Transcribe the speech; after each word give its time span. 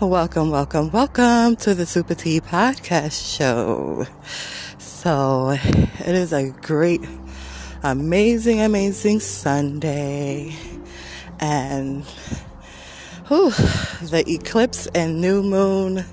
Welcome, 0.00 0.52
welcome, 0.52 0.92
welcome 0.92 1.56
to 1.56 1.74
the 1.74 1.84
Super 1.84 2.14
T 2.14 2.40
Podcast 2.40 3.36
Show. 3.36 4.06
So, 4.78 5.50
it 5.50 6.14
is 6.14 6.32
a 6.32 6.50
great, 6.50 7.00
amazing, 7.82 8.60
amazing 8.60 9.18
Sunday. 9.18 10.54
And, 11.40 12.04
whew, 13.26 13.50
the 13.50 14.22
eclipse 14.28 14.86
and 14.94 15.20
new 15.20 15.42
moon 15.42 16.04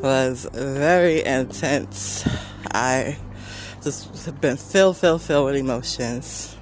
was 0.00 0.46
very 0.52 1.24
intense. 1.24 2.24
I 2.70 3.18
just 3.82 4.24
have 4.26 4.40
been 4.40 4.56
filled, 4.56 4.98
filled, 4.98 5.22
filled 5.22 5.46
with 5.46 5.56
emotions. 5.56 6.56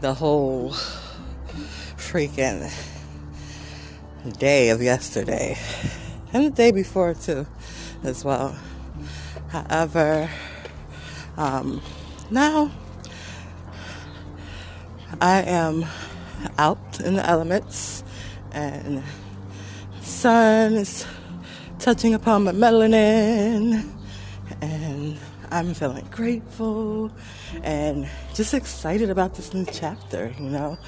The 0.00 0.14
whole 0.14 0.70
freaking 1.98 2.72
day 4.28 4.70
of 4.70 4.82
yesterday 4.82 5.56
and 6.32 6.46
the 6.46 6.50
day 6.50 6.70
before 6.70 7.14
too 7.14 7.46
as 8.02 8.24
well. 8.24 8.56
However 9.48 10.28
um, 11.36 11.80
now 12.30 12.70
i 15.20 15.40
am 15.42 15.84
out 16.58 17.00
in 17.00 17.14
the 17.14 17.26
elements 17.26 18.04
and 18.52 19.02
sun 20.00 20.74
is 20.74 21.06
touching 21.78 22.14
upon 22.14 22.44
my 22.44 22.52
melanin 22.52 23.88
and 24.60 25.18
i'm 25.50 25.74
feeling 25.74 26.06
grateful 26.10 27.10
and 27.62 28.08
just 28.34 28.54
excited 28.54 29.10
about 29.10 29.34
this 29.34 29.52
new 29.52 29.66
chapter 29.66 30.32
you 30.38 30.50
know? 30.50 30.78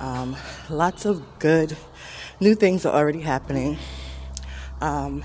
Um, 0.00 0.36
lots 0.68 1.06
of 1.06 1.22
good 1.38 1.76
new 2.40 2.54
things 2.54 2.84
are 2.84 2.94
already 2.94 3.20
happening. 3.20 3.78
Um, 4.80 5.24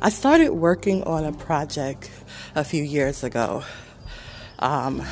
I 0.00 0.10
started 0.10 0.50
working 0.50 1.02
on 1.04 1.24
a 1.24 1.32
project 1.32 2.10
a 2.54 2.64
few 2.64 2.82
years 2.82 3.24
ago. 3.24 3.64
Um, 4.58 5.02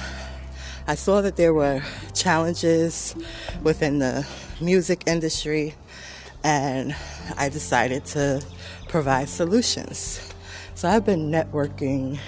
I 0.87 0.95
saw 0.95 1.21
that 1.23 1.37
there 1.37 1.53
were 1.53 1.83
challenges 2.15 3.17
within 3.63 3.99
the 3.99 4.27
music 4.61 5.03
industry, 5.07 5.75
and 6.45 6.95
I 7.37 7.49
decided 7.49 8.05
to 8.07 8.45
provide 8.89 9.29
solutions. 9.29 10.33
So 10.75 10.89
I've 10.89 11.05
been 11.05 11.31
networking 11.31 12.19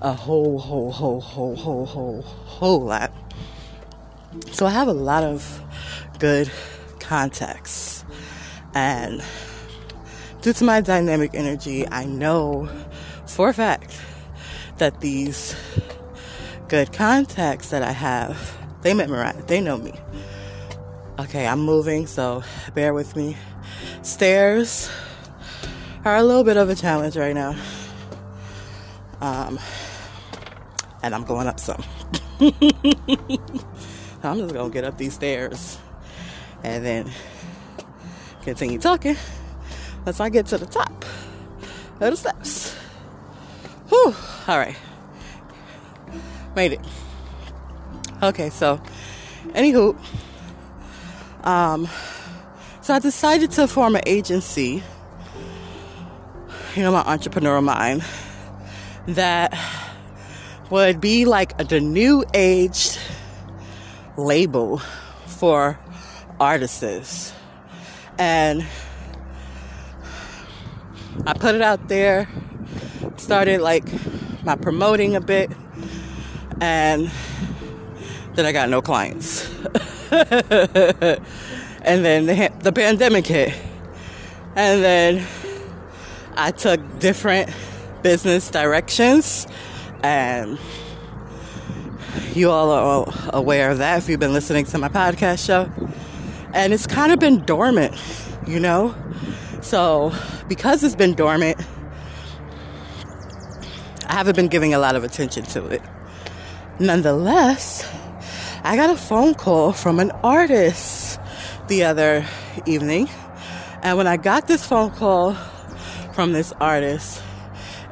a 0.00 0.12
whole, 0.12 0.58
whole, 0.58 0.90
whole, 0.90 1.20
whole, 1.20 1.56
whole, 1.56 1.86
whole, 1.86 2.22
whole 2.22 2.80
lot. 2.80 3.12
So 4.52 4.66
I 4.66 4.70
have 4.70 4.88
a 4.88 4.92
lot 4.92 5.24
of 5.24 5.62
good 6.18 6.50
contacts. 6.98 7.95
And 8.76 9.22
due 10.42 10.52
to 10.52 10.62
my 10.62 10.82
dynamic 10.82 11.30
energy, 11.32 11.88
I 11.88 12.04
know 12.04 12.68
for 13.24 13.48
a 13.48 13.54
fact 13.54 13.98
that 14.76 15.00
these 15.00 15.56
good 16.68 16.92
contacts 16.92 17.70
that 17.70 17.82
I 17.82 17.92
have, 17.92 18.58
they 18.82 18.92
memorize, 18.92 19.42
they 19.46 19.62
know 19.62 19.78
me. 19.78 19.94
Okay, 21.18 21.46
I'm 21.46 21.60
moving, 21.60 22.06
so 22.06 22.42
bear 22.74 22.92
with 22.92 23.16
me. 23.16 23.38
Stairs 24.02 24.90
are 26.04 26.16
a 26.16 26.22
little 26.22 26.44
bit 26.44 26.58
of 26.58 26.68
a 26.68 26.74
challenge 26.74 27.16
right 27.16 27.34
now. 27.34 27.56
Um, 29.22 29.58
and 31.02 31.14
I'm 31.14 31.24
going 31.24 31.46
up 31.46 31.58
some. 31.58 31.82
I'm 34.22 34.38
just 34.38 34.52
gonna 34.52 34.68
get 34.68 34.84
up 34.84 34.98
these 34.98 35.14
stairs 35.14 35.78
and 36.62 36.84
then 36.84 37.10
continue 38.46 38.78
talking 38.78 39.16
once 40.04 40.20
I 40.20 40.28
get 40.28 40.46
to 40.46 40.56
the 40.56 40.66
top 40.66 41.04
of 41.94 41.98
the 41.98 42.16
steps. 42.16 42.74
Whew, 43.88 44.14
all 44.46 44.58
right. 44.58 44.76
Made 46.54 46.74
it. 46.74 46.80
Okay, 48.22 48.50
so, 48.50 48.80
anywho, 49.48 49.98
um, 51.44 51.88
so 52.82 52.94
I 52.94 53.00
decided 53.00 53.50
to 53.52 53.66
form 53.66 53.96
an 53.96 54.02
agency, 54.06 54.84
you 56.76 56.82
know, 56.82 56.92
my 56.92 57.02
entrepreneurial 57.02 57.64
mind, 57.64 58.04
that 59.08 59.58
would 60.70 61.00
be 61.00 61.24
like 61.24 61.60
a, 61.60 61.64
the 61.64 61.80
new 61.80 62.24
age 62.32 62.96
label 64.16 64.78
for 65.26 65.80
artists 66.38 67.35
and 68.18 68.66
I 71.26 71.32
put 71.34 71.54
it 71.54 71.62
out 71.62 71.88
there, 71.88 72.28
started 73.16 73.60
like 73.60 73.84
my 74.44 74.56
promoting 74.56 75.16
a 75.16 75.20
bit, 75.20 75.50
and 76.60 77.10
then 78.34 78.46
I 78.46 78.52
got 78.52 78.68
no 78.68 78.82
clients. 78.82 79.50
and 80.10 81.20
then 81.82 82.26
the, 82.26 82.52
the 82.60 82.72
pandemic 82.72 83.26
hit, 83.26 83.54
and 84.54 84.82
then 84.82 85.26
I 86.36 86.50
took 86.52 86.80
different 86.98 87.50
business 88.02 88.50
directions, 88.50 89.46
and 90.02 90.58
you 92.34 92.50
all 92.50 92.70
are 92.70 93.12
aware 93.32 93.70
of 93.70 93.78
that 93.78 93.98
if 93.98 94.08
you've 94.08 94.20
been 94.20 94.32
listening 94.32 94.64
to 94.66 94.78
my 94.78 94.88
podcast 94.88 95.44
show 95.44 95.70
and 96.56 96.72
it's 96.72 96.86
kind 96.86 97.12
of 97.12 97.18
been 97.18 97.44
dormant, 97.44 97.94
you 98.46 98.58
know? 98.58 98.94
So, 99.60 100.12
because 100.48 100.82
it's 100.82 100.96
been 100.96 101.14
dormant, 101.14 101.58
I 104.06 104.14
haven't 104.14 104.36
been 104.36 104.48
giving 104.48 104.72
a 104.72 104.78
lot 104.78 104.96
of 104.96 105.04
attention 105.04 105.44
to 105.44 105.66
it. 105.66 105.82
Nonetheless, 106.80 107.86
I 108.64 108.74
got 108.76 108.88
a 108.88 108.96
phone 108.96 109.34
call 109.34 109.72
from 109.72 110.00
an 110.00 110.10
artist 110.24 111.20
the 111.68 111.84
other 111.84 112.26
evening. 112.64 113.10
And 113.82 113.98
when 113.98 114.06
I 114.06 114.16
got 114.16 114.48
this 114.48 114.66
phone 114.66 114.90
call 114.90 115.34
from 116.14 116.32
this 116.32 116.52
artist, 116.58 117.22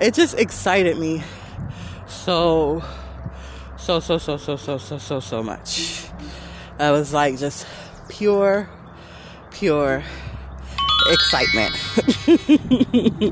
it 0.00 0.14
just 0.14 0.38
excited 0.38 0.96
me 0.96 1.22
so, 2.06 2.82
so, 3.76 4.00
so, 4.00 4.16
so, 4.16 4.38
so, 4.38 4.56
so, 4.56 4.78
so, 4.78 4.96
so, 4.96 5.20
so 5.20 5.42
much. 5.42 6.08
I 6.78 6.90
was 6.90 7.12
like 7.12 7.38
just 7.38 7.66
pure, 8.08 8.68
pure 9.50 10.02
excitement. 11.08 11.74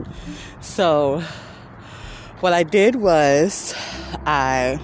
so, 0.61 1.23
what 2.41 2.53
I 2.53 2.63
did 2.63 2.97
was 2.97 3.75
I 4.27 4.81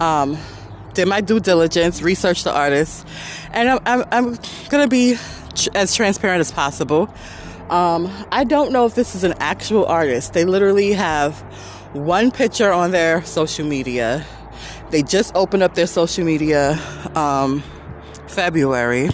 um, 0.00 0.38
did 0.94 1.08
my 1.08 1.20
due 1.20 1.40
diligence, 1.40 2.02
researched 2.02 2.44
the 2.44 2.52
artist, 2.52 3.06
and 3.52 3.68
I'm, 3.68 3.80
I'm, 3.84 4.04
I'm 4.10 4.38
gonna 4.70 4.88
be 4.88 5.16
tr- 5.54 5.70
as 5.74 5.94
transparent 5.94 6.40
as 6.40 6.52
possible. 6.52 7.12
Um, 7.70 8.10
I 8.30 8.44
don't 8.44 8.72
know 8.72 8.86
if 8.86 8.94
this 8.94 9.14
is 9.14 9.24
an 9.24 9.34
actual 9.38 9.86
artist. 9.86 10.34
They 10.34 10.44
literally 10.44 10.92
have 10.92 11.38
one 11.94 12.30
picture 12.30 12.72
on 12.72 12.90
their 12.90 13.24
social 13.24 13.66
media. 13.66 14.26
They 14.90 15.02
just 15.02 15.34
opened 15.34 15.62
up 15.62 15.74
their 15.74 15.86
social 15.86 16.24
media 16.24 16.78
um, 17.14 17.62
February. 18.28 19.10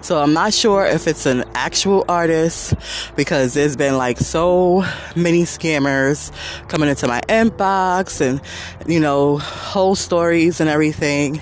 So 0.00 0.22
I'm 0.22 0.32
not 0.32 0.54
sure 0.54 0.86
if 0.86 1.06
it's 1.06 1.26
an 1.26 1.44
actual 1.54 2.04
artist 2.08 2.74
because 3.16 3.54
there's 3.54 3.76
been 3.76 3.96
like 3.98 4.18
so 4.18 4.84
many 5.14 5.42
scammers 5.42 6.32
coming 6.68 6.88
into 6.88 7.06
my 7.06 7.20
inbox 7.28 8.20
and, 8.20 8.40
you 8.86 9.00
know, 9.00 9.38
whole 9.38 9.94
stories 9.94 10.60
and 10.60 10.70
everything. 10.70 11.40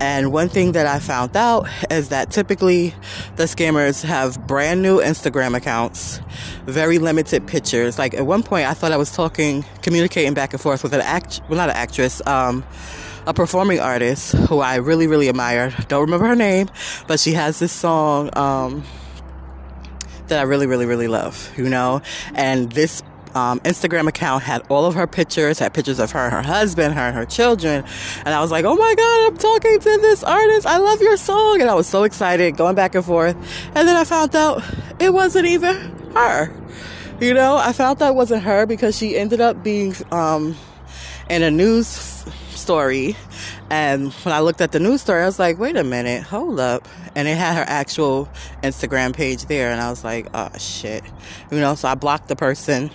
And 0.00 0.32
one 0.32 0.48
thing 0.48 0.72
that 0.72 0.86
I 0.86 0.98
found 0.98 1.36
out 1.36 1.68
is 1.90 2.08
that 2.08 2.30
typically 2.30 2.94
the 3.36 3.44
scammers 3.44 4.02
have 4.02 4.46
brand 4.46 4.82
new 4.82 4.98
Instagram 4.98 5.56
accounts, 5.56 6.20
very 6.64 6.98
limited 6.98 7.46
pictures. 7.46 7.98
Like 7.98 8.14
at 8.14 8.26
one 8.26 8.42
point 8.42 8.66
I 8.66 8.74
thought 8.74 8.92
I 8.92 8.96
was 8.96 9.12
talking, 9.12 9.64
communicating 9.82 10.34
back 10.34 10.52
and 10.52 10.60
forth 10.60 10.82
with 10.82 10.94
an 10.94 11.02
act, 11.02 11.40
well 11.48 11.56
not 11.56 11.70
an 11.70 11.76
actress, 11.76 12.20
um, 12.26 12.64
a 13.26 13.34
performing 13.34 13.80
artist 13.80 14.32
who 14.32 14.60
I 14.60 14.76
really, 14.76 15.06
really 15.06 15.28
admire. 15.28 15.74
Don't 15.88 16.02
remember 16.02 16.26
her 16.26 16.36
name, 16.36 16.68
but 17.06 17.18
she 17.20 17.32
has 17.32 17.58
this 17.58 17.72
song 17.72 18.30
um, 18.36 18.84
that 20.28 20.38
I 20.38 20.42
really, 20.42 20.66
really, 20.66 20.86
really 20.86 21.08
love, 21.08 21.52
you 21.56 21.68
know? 21.68 22.02
And 22.34 22.70
this 22.72 23.02
um, 23.34 23.60
Instagram 23.60 24.08
account 24.08 24.44
had 24.44 24.62
all 24.68 24.86
of 24.86 24.94
her 24.94 25.06
pictures, 25.06 25.58
had 25.58 25.74
pictures 25.74 25.98
of 25.98 26.12
her 26.12 26.20
and 26.20 26.32
her 26.32 26.42
husband, 26.42 26.94
her 26.94 27.00
and 27.00 27.16
her 27.16 27.26
children. 27.26 27.84
And 28.24 28.28
I 28.28 28.40
was 28.40 28.50
like, 28.50 28.64
oh 28.64 28.76
my 28.76 28.94
God, 28.94 29.26
I'm 29.26 29.36
talking 29.36 29.78
to 29.78 29.98
this 29.98 30.24
artist. 30.24 30.66
I 30.66 30.78
love 30.78 31.02
your 31.02 31.16
song. 31.16 31.60
And 31.60 31.68
I 31.68 31.74
was 31.74 31.86
so 31.86 32.04
excited 32.04 32.56
going 32.56 32.74
back 32.74 32.94
and 32.94 33.04
forth. 33.04 33.36
And 33.74 33.86
then 33.86 33.96
I 33.96 34.04
found 34.04 34.34
out 34.34 34.62
it 34.98 35.12
wasn't 35.12 35.46
even 35.46 35.76
her. 36.14 36.50
You 37.20 37.34
know, 37.34 37.56
I 37.56 37.72
found 37.72 38.00
it 38.00 38.14
wasn't 38.14 38.42
her 38.42 38.66
because 38.66 38.96
she 38.96 39.16
ended 39.16 39.40
up 39.40 39.62
being 39.62 39.94
um, 40.12 40.56
in 41.28 41.42
a 41.42 41.50
news 41.50 42.15
story. 42.56 43.16
And 43.70 44.12
when 44.12 44.34
I 44.34 44.40
looked 44.40 44.60
at 44.60 44.72
the 44.72 44.80
news 44.80 45.02
story, 45.02 45.22
I 45.22 45.26
was 45.26 45.38
like, 45.38 45.58
wait 45.58 45.76
a 45.76 45.84
minute, 45.84 46.22
hold 46.22 46.58
up. 46.60 46.88
And 47.14 47.28
it 47.28 47.36
had 47.36 47.56
her 47.56 47.64
actual 47.66 48.28
Instagram 48.62 49.14
page 49.14 49.46
there. 49.46 49.70
And 49.70 49.80
I 49.80 49.90
was 49.90 50.04
like, 50.04 50.26
oh 50.34 50.50
shit. 50.58 51.04
You 51.50 51.60
know, 51.60 51.74
so 51.74 51.88
I 51.88 51.94
blocked 51.94 52.28
the 52.28 52.36
person. 52.36 52.90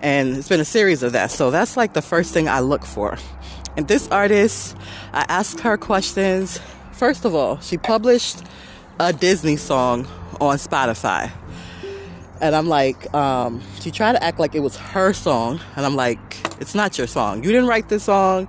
And 0.00 0.36
it's 0.36 0.48
been 0.48 0.60
a 0.60 0.64
series 0.64 1.02
of 1.02 1.12
that. 1.12 1.30
So 1.30 1.50
that's 1.50 1.76
like 1.76 1.92
the 1.92 2.02
first 2.02 2.32
thing 2.32 2.48
I 2.48 2.60
look 2.60 2.84
for. 2.84 3.18
And 3.76 3.86
this 3.86 4.08
artist, 4.08 4.76
I 5.12 5.24
asked 5.28 5.60
her 5.60 5.76
questions. 5.76 6.60
First 6.92 7.24
of 7.24 7.34
all, 7.34 7.60
she 7.60 7.78
published 7.78 8.42
a 8.98 9.12
Disney 9.12 9.56
song 9.56 10.06
on 10.40 10.56
Spotify. 10.56 11.30
And 12.40 12.56
I'm 12.56 12.68
like, 12.68 13.12
um, 13.14 13.62
she 13.80 13.90
tried 13.90 14.12
to 14.12 14.22
act 14.22 14.38
like 14.38 14.54
it 14.54 14.60
was 14.60 14.76
her 14.76 15.12
song. 15.12 15.60
And 15.76 15.84
I'm 15.84 15.94
like, 15.94 16.18
it's 16.60 16.74
not 16.74 16.96
your 16.98 17.06
song. 17.06 17.44
You 17.44 17.52
didn't 17.52 17.66
write 17.66 17.88
this 17.88 18.04
song. 18.04 18.48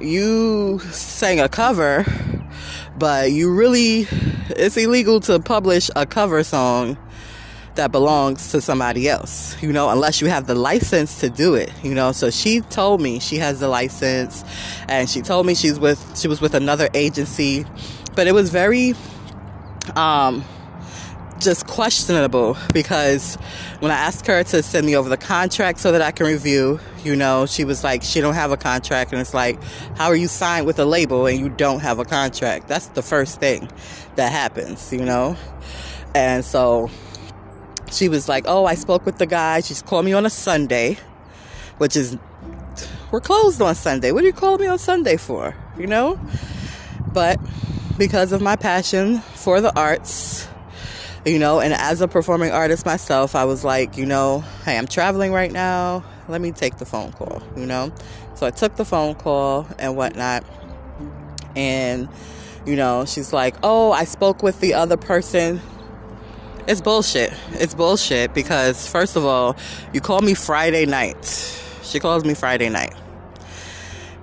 You 0.00 0.78
sang 0.90 1.40
a 1.40 1.48
cover, 1.48 2.04
but 2.98 3.32
you 3.32 3.50
really, 3.50 4.06
it's 4.50 4.76
illegal 4.76 5.20
to 5.20 5.40
publish 5.40 5.90
a 5.96 6.04
cover 6.04 6.44
song 6.44 6.98
that 7.76 7.92
belongs 7.92 8.52
to 8.52 8.60
somebody 8.60 9.08
else, 9.08 9.60
you 9.62 9.72
know, 9.72 9.88
unless 9.88 10.20
you 10.20 10.26
have 10.26 10.46
the 10.46 10.54
license 10.54 11.20
to 11.20 11.30
do 11.30 11.54
it, 11.54 11.72
you 11.82 11.94
know. 11.94 12.12
So 12.12 12.30
she 12.30 12.60
told 12.60 13.00
me 13.00 13.20
she 13.20 13.36
has 13.36 13.60
the 13.60 13.68
license 13.68 14.44
and 14.86 15.08
she 15.08 15.22
told 15.22 15.46
me 15.46 15.54
she's 15.54 15.78
with, 15.78 16.18
she 16.18 16.28
was 16.28 16.42
with 16.42 16.54
another 16.54 16.90
agency, 16.92 17.64
but 18.14 18.26
it 18.26 18.32
was 18.32 18.50
very, 18.50 18.94
um, 19.94 20.44
just 21.40 21.66
questionable 21.66 22.56
because 22.72 23.36
when 23.80 23.90
I 23.90 23.94
asked 23.94 24.26
her 24.26 24.42
to 24.42 24.62
send 24.62 24.86
me 24.86 24.96
over 24.96 25.08
the 25.08 25.16
contract 25.16 25.78
so 25.78 25.92
that 25.92 26.02
I 26.02 26.10
can 26.10 26.26
review, 26.26 26.80
you 27.04 27.16
know, 27.16 27.46
she 27.46 27.64
was 27.64 27.84
like, 27.84 28.02
she 28.02 28.20
don't 28.20 28.34
have 28.34 28.52
a 28.52 28.56
contract. 28.56 29.12
And 29.12 29.20
it's 29.20 29.34
like, 29.34 29.62
how 29.96 30.06
are 30.06 30.16
you 30.16 30.28
signed 30.28 30.66
with 30.66 30.78
a 30.78 30.84
label 30.84 31.26
and 31.26 31.38
you 31.38 31.48
don't 31.48 31.80
have 31.80 31.98
a 31.98 32.04
contract? 32.04 32.68
That's 32.68 32.88
the 32.88 33.02
first 33.02 33.40
thing 33.40 33.70
that 34.16 34.32
happens, 34.32 34.92
you 34.92 35.04
know? 35.04 35.36
And 36.14 36.44
so 36.44 36.90
she 37.90 38.08
was 38.08 38.28
like, 38.28 38.44
oh, 38.46 38.64
I 38.64 38.74
spoke 38.74 39.04
with 39.04 39.18
the 39.18 39.26
guy. 39.26 39.60
She's 39.60 39.82
called 39.82 40.04
me 40.04 40.12
on 40.12 40.26
a 40.26 40.30
Sunday, 40.30 40.98
which 41.78 41.96
is, 41.96 42.16
we're 43.10 43.20
closed 43.20 43.60
on 43.60 43.74
Sunday. 43.74 44.12
What 44.12 44.24
are 44.24 44.26
you 44.26 44.32
calling 44.32 44.60
me 44.60 44.66
on 44.66 44.78
Sunday 44.78 45.16
for? 45.16 45.54
You 45.78 45.86
know? 45.86 46.18
But 47.12 47.38
because 47.98 48.32
of 48.32 48.42
my 48.42 48.56
passion 48.56 49.20
for 49.20 49.60
the 49.60 49.74
arts, 49.78 50.48
you 51.26 51.40
know, 51.40 51.58
and 51.60 51.74
as 51.74 52.00
a 52.00 52.08
performing 52.08 52.52
artist 52.52 52.86
myself, 52.86 53.34
I 53.34 53.44
was 53.44 53.64
like, 53.64 53.96
you 53.96 54.06
know, 54.06 54.44
hey, 54.64 54.78
I'm 54.78 54.86
traveling 54.86 55.32
right 55.32 55.50
now. 55.50 56.04
Let 56.28 56.40
me 56.40 56.52
take 56.52 56.78
the 56.78 56.86
phone 56.86 57.12
call, 57.12 57.42
you 57.56 57.66
know? 57.66 57.92
So 58.36 58.46
I 58.46 58.50
took 58.50 58.76
the 58.76 58.84
phone 58.84 59.16
call 59.16 59.66
and 59.78 59.96
whatnot. 59.96 60.44
And, 61.56 62.08
you 62.64 62.76
know, 62.76 63.04
she's 63.06 63.32
like, 63.32 63.56
oh, 63.64 63.90
I 63.90 64.04
spoke 64.04 64.42
with 64.42 64.60
the 64.60 64.74
other 64.74 64.96
person. 64.96 65.60
It's 66.68 66.80
bullshit. 66.80 67.32
It's 67.52 67.74
bullshit 67.74 68.32
because, 68.32 68.88
first 68.88 69.16
of 69.16 69.24
all, 69.24 69.56
you 69.92 70.00
called 70.00 70.24
me 70.24 70.34
Friday 70.34 70.86
night. 70.86 71.24
She 71.82 71.98
calls 71.98 72.24
me 72.24 72.34
Friday 72.34 72.68
night. 72.68 72.94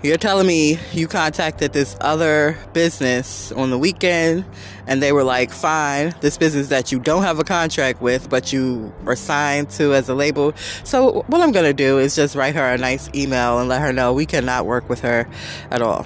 You're 0.04 0.18
telling 0.18 0.46
me 0.46 0.80
you 0.92 1.08
contacted 1.08 1.72
this 1.72 1.96
other 2.02 2.58
business 2.74 3.54
on 3.54 3.70
the 3.70 3.78
weekend 3.78 4.44
and 4.86 5.02
they 5.02 5.14
were 5.14 5.24
like, 5.24 5.50
fine, 5.50 6.14
this 6.20 6.38
business 6.38 6.68
that 6.68 6.92
you 6.92 7.00
don't 7.00 7.24
have 7.24 7.40
a 7.40 7.46
contract 7.46 8.02
with, 8.02 8.30
but 8.30 8.52
you 8.52 8.94
are 9.06 9.16
signed 9.16 9.70
to 9.72 9.94
as 9.94 10.10
a 10.10 10.14
label. 10.14 10.54
So 10.84 11.24
what 11.28 11.40
I'm 11.40 11.54
going 11.54 11.68
to 11.68 11.74
do 11.74 12.00
is 12.00 12.18
just 12.18 12.36
write 12.36 12.54
her 12.56 12.74
a 12.74 12.78
nice 12.78 13.10
email 13.16 13.60
and 13.60 13.70
let 13.70 13.80
her 13.80 13.94
know 13.94 14.12
we 14.12 14.26
cannot 14.26 14.66
work 14.66 14.90
with 14.90 15.00
her 15.00 15.26
at 15.72 15.82
all. 15.82 16.06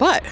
But 0.00 0.24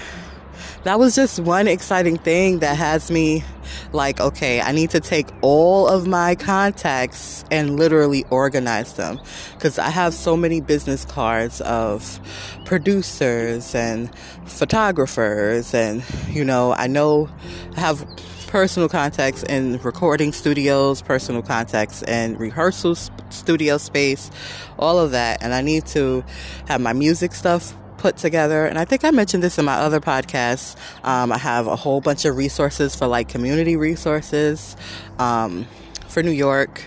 that 0.83 0.99
was 0.99 1.15
just 1.15 1.39
one 1.39 1.69
exciting 1.69 2.17
thing 2.17 2.59
that 2.59 2.75
has 2.75 3.09
me 3.09 3.45
like, 3.91 4.19
okay, 4.19 4.61
I 4.61 4.71
need 4.71 4.89
to 4.91 4.99
take 4.99 5.27
all 5.41 5.87
of 5.87 6.07
my 6.07 6.35
contacts 6.35 7.43
and 7.51 7.77
literally 7.77 8.25
organize 8.29 8.93
them. 8.93 9.19
Because 9.53 9.79
I 9.79 9.89
have 9.89 10.13
so 10.13 10.37
many 10.37 10.61
business 10.61 11.05
cards 11.05 11.61
of 11.61 12.19
producers 12.65 13.75
and 13.75 14.13
photographers, 14.45 15.73
and, 15.73 16.03
you 16.29 16.43
know, 16.43 16.73
I 16.73 16.87
know 16.87 17.29
I 17.75 17.79
have 17.79 18.05
personal 18.47 18.89
contacts 18.89 19.43
in 19.43 19.77
recording 19.77 20.33
studios, 20.33 21.01
personal 21.01 21.41
contacts 21.41 22.03
in 22.03 22.37
rehearsal 22.37 22.95
studio 23.29 23.77
space, 23.77 24.29
all 24.77 24.99
of 24.99 25.11
that. 25.11 25.41
And 25.41 25.53
I 25.53 25.61
need 25.61 25.85
to 25.87 26.23
have 26.67 26.81
my 26.81 26.91
music 26.91 27.33
stuff 27.33 27.73
put 28.01 28.17
together. 28.17 28.65
And 28.65 28.79
I 28.79 28.85
think 28.85 29.05
I 29.05 29.11
mentioned 29.11 29.43
this 29.43 29.59
in 29.59 29.65
my 29.65 29.75
other 29.75 29.99
podcasts. 29.99 30.75
Um, 31.05 31.31
I 31.31 31.37
have 31.37 31.67
a 31.67 31.75
whole 31.75 32.01
bunch 32.01 32.25
of 32.25 32.35
resources 32.35 32.95
for 32.95 33.05
like 33.05 33.29
community 33.29 33.75
resources. 33.75 34.75
Um, 35.19 35.67
for 36.07 36.21
New 36.21 36.31
York, 36.31 36.81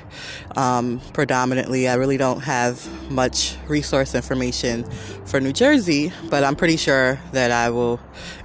um, 0.55 1.00
predominantly. 1.14 1.88
I 1.88 1.94
really 1.94 2.19
don't 2.19 2.40
have 2.40 2.87
much 3.11 3.56
resource 3.66 4.14
information 4.14 4.84
for 5.25 5.40
New 5.40 5.55
Jersey, 5.55 6.12
but 6.28 6.44
I'm 6.44 6.55
pretty 6.55 6.76
sure 6.76 7.19
that 7.32 7.50
I 7.50 7.70
will 7.70 8.00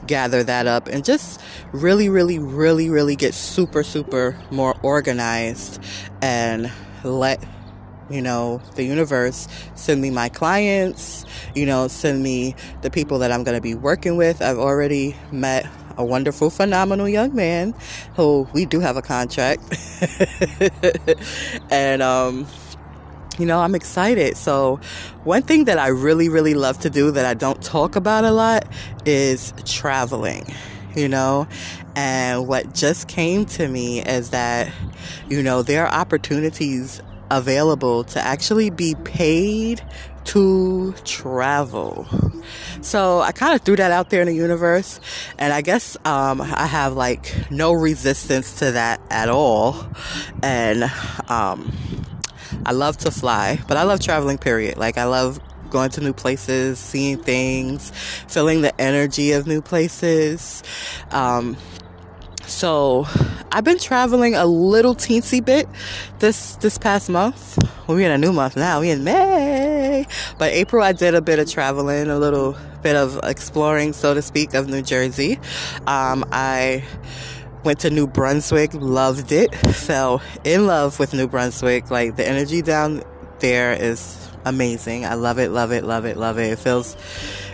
gather 0.08 0.42
that 0.44 0.68
up 0.68 0.88
and 0.88 1.04
just 1.04 1.42
really, 1.74 2.08
really, 2.08 2.40
really, 2.40 2.90
really 2.90 3.18
get 3.18 3.34
super, 3.34 3.84
super 3.84 4.38
more 4.52 4.74
organized 4.82 5.84
and 6.22 6.72
let 7.04 7.44
you 8.10 8.22
know, 8.22 8.62
the 8.76 8.84
universe 8.84 9.48
send 9.76 10.02
me 10.02 10.10
my 10.10 10.30
clients, 10.30 11.26
you 11.56 11.66
know, 11.66 11.88
send 11.88 12.24
me 12.24 12.56
the 12.82 12.90
people 12.90 13.20
that 13.20 13.32
I'm 13.32 13.44
going 13.44 13.58
to 13.58 13.62
be 13.62 13.76
working 13.76 14.18
with. 14.18 14.42
I've 14.42 14.58
already 14.58 15.16
met 15.32 15.68
a 15.98 16.04
wonderful, 16.04 16.50
phenomenal 16.50 17.10
young 17.10 17.36
man 17.36 17.76
who 18.16 18.48
we 18.54 18.66
do 18.66 18.80
have 18.80 18.98
a 18.98 19.02
contract. 19.02 19.62
and, 21.70 22.02
um, 22.02 22.48
you 23.38 23.46
know, 23.46 23.60
I'm 23.60 23.76
excited. 23.76 24.38
So, 24.38 24.80
one 25.24 25.44
thing 25.44 25.66
that 25.66 25.78
I 25.78 25.88
really, 25.88 26.30
really 26.30 26.54
love 26.54 26.80
to 26.80 26.90
do 26.90 27.12
that 27.12 27.26
I 27.26 27.34
don't 27.34 27.62
talk 27.62 27.96
about 27.96 28.26
a 28.26 28.32
lot 28.32 28.68
is 29.06 29.54
traveling, 29.66 30.46
you 30.96 31.08
know. 31.08 31.48
And 31.96 32.48
what 32.48 32.74
just 32.74 33.08
came 33.08 33.46
to 33.46 33.68
me 33.68 34.02
is 34.02 34.30
that, 34.32 34.72
you 35.30 35.44
know, 35.44 35.64
there 35.64 35.86
are 35.86 35.94
opportunities 35.94 37.02
available 37.32 38.04
to 38.06 38.20
actually 38.20 38.70
be 38.70 38.96
paid 39.04 39.82
to 40.26 40.94
travel. 41.06 42.08
So 42.82 43.20
I 43.20 43.32
kind 43.32 43.56
of 43.56 43.62
threw 43.62 43.76
that 43.78 43.92
out 43.92 44.10
there 44.10 44.22
in 44.22 44.28
the 44.28 44.36
universe, 44.36 45.00
and 45.38 45.52
I 45.52 45.62
guess 45.62 45.98
um, 46.06 46.42
I 46.42 46.66
have 46.66 46.94
like 46.94 47.34
no 47.52 47.74
resistance 47.74 48.60
to 48.60 48.72
that 48.72 49.02
at 49.10 49.30
all. 49.30 49.88
And 50.44 50.84
um, 51.28 51.72
I 52.66 52.72
love 52.74 52.98
to 52.98 53.12
fly, 53.12 53.60
but 53.68 53.78
I 53.78 53.84
love 53.84 54.00
traveling, 54.00 54.38
period. 54.38 54.78
Like, 54.78 54.98
I 54.98 55.06
love 55.06 55.40
going 55.70 55.90
to 55.92 56.02
new 56.02 56.14
places, 56.14 56.80
seeing 56.80 57.22
things, 57.22 57.92
feeling 58.28 58.62
the 58.62 58.80
energy 58.82 59.32
of 59.34 59.48
new 59.48 59.62
places. 59.62 60.64
Um, 61.12 61.58
so 62.50 63.08
I've 63.52 63.64
been 63.64 63.80
traveling 63.80 64.36
a 64.36 64.46
little 64.46 64.96
teensy 64.96 65.44
bit 65.44 65.68
this 66.20 66.56
this 66.58 66.78
past 66.78 67.10
month. 67.10 67.58
We're 67.88 68.02
in 68.02 68.12
a 68.12 68.18
new 68.18 68.34
month 68.34 68.56
now. 68.56 68.82
We're 68.82 68.96
in 68.96 69.04
May, 69.04 70.06
but 70.38 70.52
April 70.52 70.84
I 70.84 70.92
did 70.92 71.16
a 71.16 71.22
bit 71.22 71.40
of 71.40 71.50
traveling, 71.50 72.10
a 72.10 72.20
little 72.20 72.58
bit 72.82 72.96
of 72.96 73.20
exploring, 73.24 73.94
so 73.94 74.14
to 74.14 74.22
speak, 74.22 74.54
of 74.54 74.68
New 74.68 74.82
Jersey. 74.82 75.40
Um, 75.88 76.26
I 76.32 76.84
went 77.64 77.80
to 77.80 77.90
New 77.90 78.08
Brunswick, 78.08 78.74
loved 78.74 79.32
it, 79.32 79.54
fell 79.56 80.22
in 80.44 80.68
love 80.68 81.00
with 81.00 81.14
New 81.14 81.28
Brunswick. 81.28 81.90
Like 81.92 82.16
the 82.16 82.28
energy 82.28 82.62
down 82.62 83.04
there 83.40 83.74
is 83.74 84.29
amazing. 84.46 85.06
I 85.06 85.16
love 85.16 85.40
it, 85.40 85.52
love 85.52 85.72
it, 85.72 85.84
love 85.84 86.06
it, 86.06 86.18
love 86.18 86.38
it. 86.40 86.52
It 86.54 86.60
feels 86.60 86.96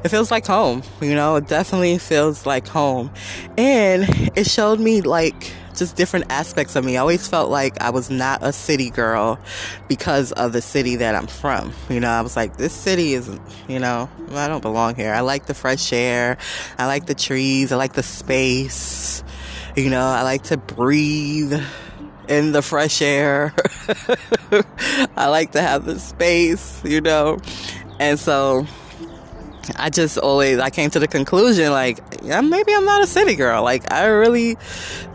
it 0.03 0.09
feels 0.09 0.29
like 0.31 0.45
home, 0.45 0.83
you 1.01 1.15
know, 1.15 1.35
it 1.37 1.47
definitely 1.47 1.97
feels 1.97 2.45
like 2.45 2.67
home. 2.67 3.11
And 3.57 4.03
it 4.35 4.47
showed 4.47 4.79
me 4.79 5.01
like 5.01 5.53
just 5.75 5.95
different 5.95 6.25
aspects 6.29 6.75
of 6.75 6.85
me. 6.85 6.97
I 6.97 7.01
always 7.01 7.27
felt 7.27 7.49
like 7.49 7.81
I 7.81 7.89
was 7.89 8.09
not 8.09 8.43
a 8.43 8.53
city 8.53 8.89
girl 8.89 9.39
because 9.87 10.31
of 10.31 10.53
the 10.53 10.61
city 10.61 10.97
that 10.97 11.15
I'm 11.15 11.27
from. 11.27 11.73
You 11.89 11.99
know, 11.99 12.09
I 12.09 12.21
was 12.21 12.35
like, 12.35 12.57
this 12.57 12.73
city 12.73 13.13
isn't, 13.13 13.41
you 13.67 13.79
know, 13.79 14.09
I 14.31 14.47
don't 14.47 14.61
belong 14.61 14.95
here. 14.95 15.13
I 15.13 15.21
like 15.21 15.45
the 15.45 15.53
fresh 15.53 15.91
air. 15.91 16.37
I 16.77 16.87
like 16.87 17.05
the 17.05 17.15
trees. 17.15 17.71
I 17.71 17.75
like 17.75 17.93
the 17.93 18.03
space. 18.03 19.23
You 19.75 19.89
know, 19.89 20.05
I 20.05 20.21
like 20.23 20.43
to 20.43 20.57
breathe 20.57 21.61
in 22.27 22.51
the 22.51 22.61
fresh 22.61 23.01
air. 23.01 23.53
I 25.17 25.27
like 25.27 25.51
to 25.51 25.61
have 25.61 25.85
the 25.85 25.99
space, 25.99 26.81
you 26.83 27.01
know. 27.01 27.39
And 27.99 28.19
so 28.19 28.65
I 29.77 29.89
just 29.89 30.17
always 30.17 30.59
I 30.59 30.69
came 30.69 30.89
to 30.91 30.99
the 30.99 31.07
conclusion 31.07 31.71
like 31.71 31.99
yeah, 32.23 32.41
maybe 32.41 32.73
I'm 32.73 32.85
not 32.85 33.03
a 33.03 33.07
city 33.07 33.35
girl. 33.35 33.63
Like 33.63 33.91
I 33.91 34.05
really 34.05 34.57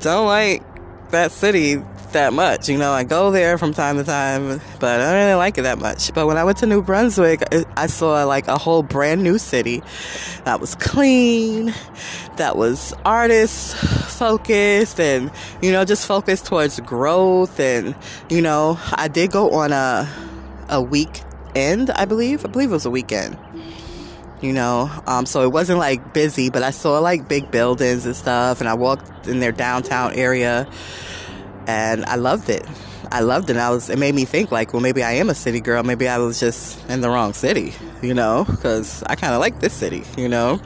don't 0.00 0.26
like 0.26 0.62
that 1.11 1.33
city 1.33 1.83
that 2.12 2.33
much. 2.33 2.69
You 2.69 2.79
know, 2.79 2.93
I 2.93 3.05
go 3.05 3.31
there 3.31 3.59
from 3.59 3.73
time 3.73 3.97
to 3.97 4.05
time, 4.05 4.61
but 4.79 5.00
I 5.00 5.05
don't 5.05 5.14
really 5.14 5.35
like 5.35 5.59
it 5.59 5.62
that 5.62 5.79
much. 5.79 6.12
But 6.14 6.26
when 6.26 6.37
I 6.37 6.45
went 6.45 6.59
to 6.59 6.67
New 6.67 6.83
Brunswick, 6.83 7.43
I 7.76 7.87
saw 7.87 8.25
like 8.25 8.49
a 8.49 8.59
whole 8.59 8.83
brand 8.83 9.23
new 9.23 9.38
city 9.38 9.83
that 10.45 10.61
was 10.61 10.75
clean, 10.75 11.75
that 12.37 12.57
was 12.57 12.95
artist 13.05 13.76
focused, 13.76 15.00
and 15.00 15.31
you 15.62 15.73
know, 15.73 15.85
just 15.85 16.07
focused 16.07 16.47
towards 16.47 16.79
growth. 16.81 17.59
And 17.61 17.95
you 18.29 18.43
know, 18.43 18.79
I 18.93 19.09
did 19.09 19.31
go 19.31 19.50
on 19.50 19.73
a 19.73 20.09
a 20.69 20.81
weekend, 20.81 21.90
I 21.90 22.05
believe. 22.05 22.45
I 22.45 22.49
believe 22.49 22.71
it 22.71 22.75
was 22.75 22.87
a 22.87 22.90
weekend 22.90 23.37
you 24.40 24.55
know 24.55 24.90
um, 25.07 25.26
so 25.26 25.43
it 25.43 25.52
wasn't 25.52 25.79
like 25.79 26.14
busy 26.14 26.49
but 26.49 26.62
i 26.62 26.71
saw 26.71 26.99
like 26.99 27.29
big 27.29 27.50
buildings 27.50 28.07
and 28.07 28.17
stuff 28.17 28.61
and 28.61 28.69
i 28.71 28.75
walked 28.75 29.26
in 29.26 29.38
their 29.38 29.52
downtown 29.52 30.14
area 30.14 30.67
and 31.71 32.05
i 32.07 32.17
loved 32.17 32.49
it. 32.49 32.67
I 33.12 33.21
loved 33.21 33.50
it. 33.50 33.55
And 33.55 33.61
i 33.61 33.71
was 33.71 33.91
it 33.91 33.99
made 33.99 34.15
me 34.15 34.25
think 34.25 34.50
like 34.50 34.73
well 34.73 34.83
maybe 34.83 35.03
i 35.03 35.12
am 35.12 35.31
a 35.31 35.35
city 35.35 35.61
girl. 35.61 35.83
Maybe 35.83 36.09
i 36.09 36.19
was 36.19 36.41
just 36.41 36.62
in 36.89 37.00
the 37.00 37.11
wrong 37.11 37.33
city 37.33 37.75
you 38.03 38.15
know 38.15 38.45
because 38.49 39.03
i 39.05 39.15
kind 39.15 39.35
of 39.35 39.41
like 39.41 39.61
this 39.61 39.73
city 39.73 40.05
you 40.17 40.29
know? 40.29 40.61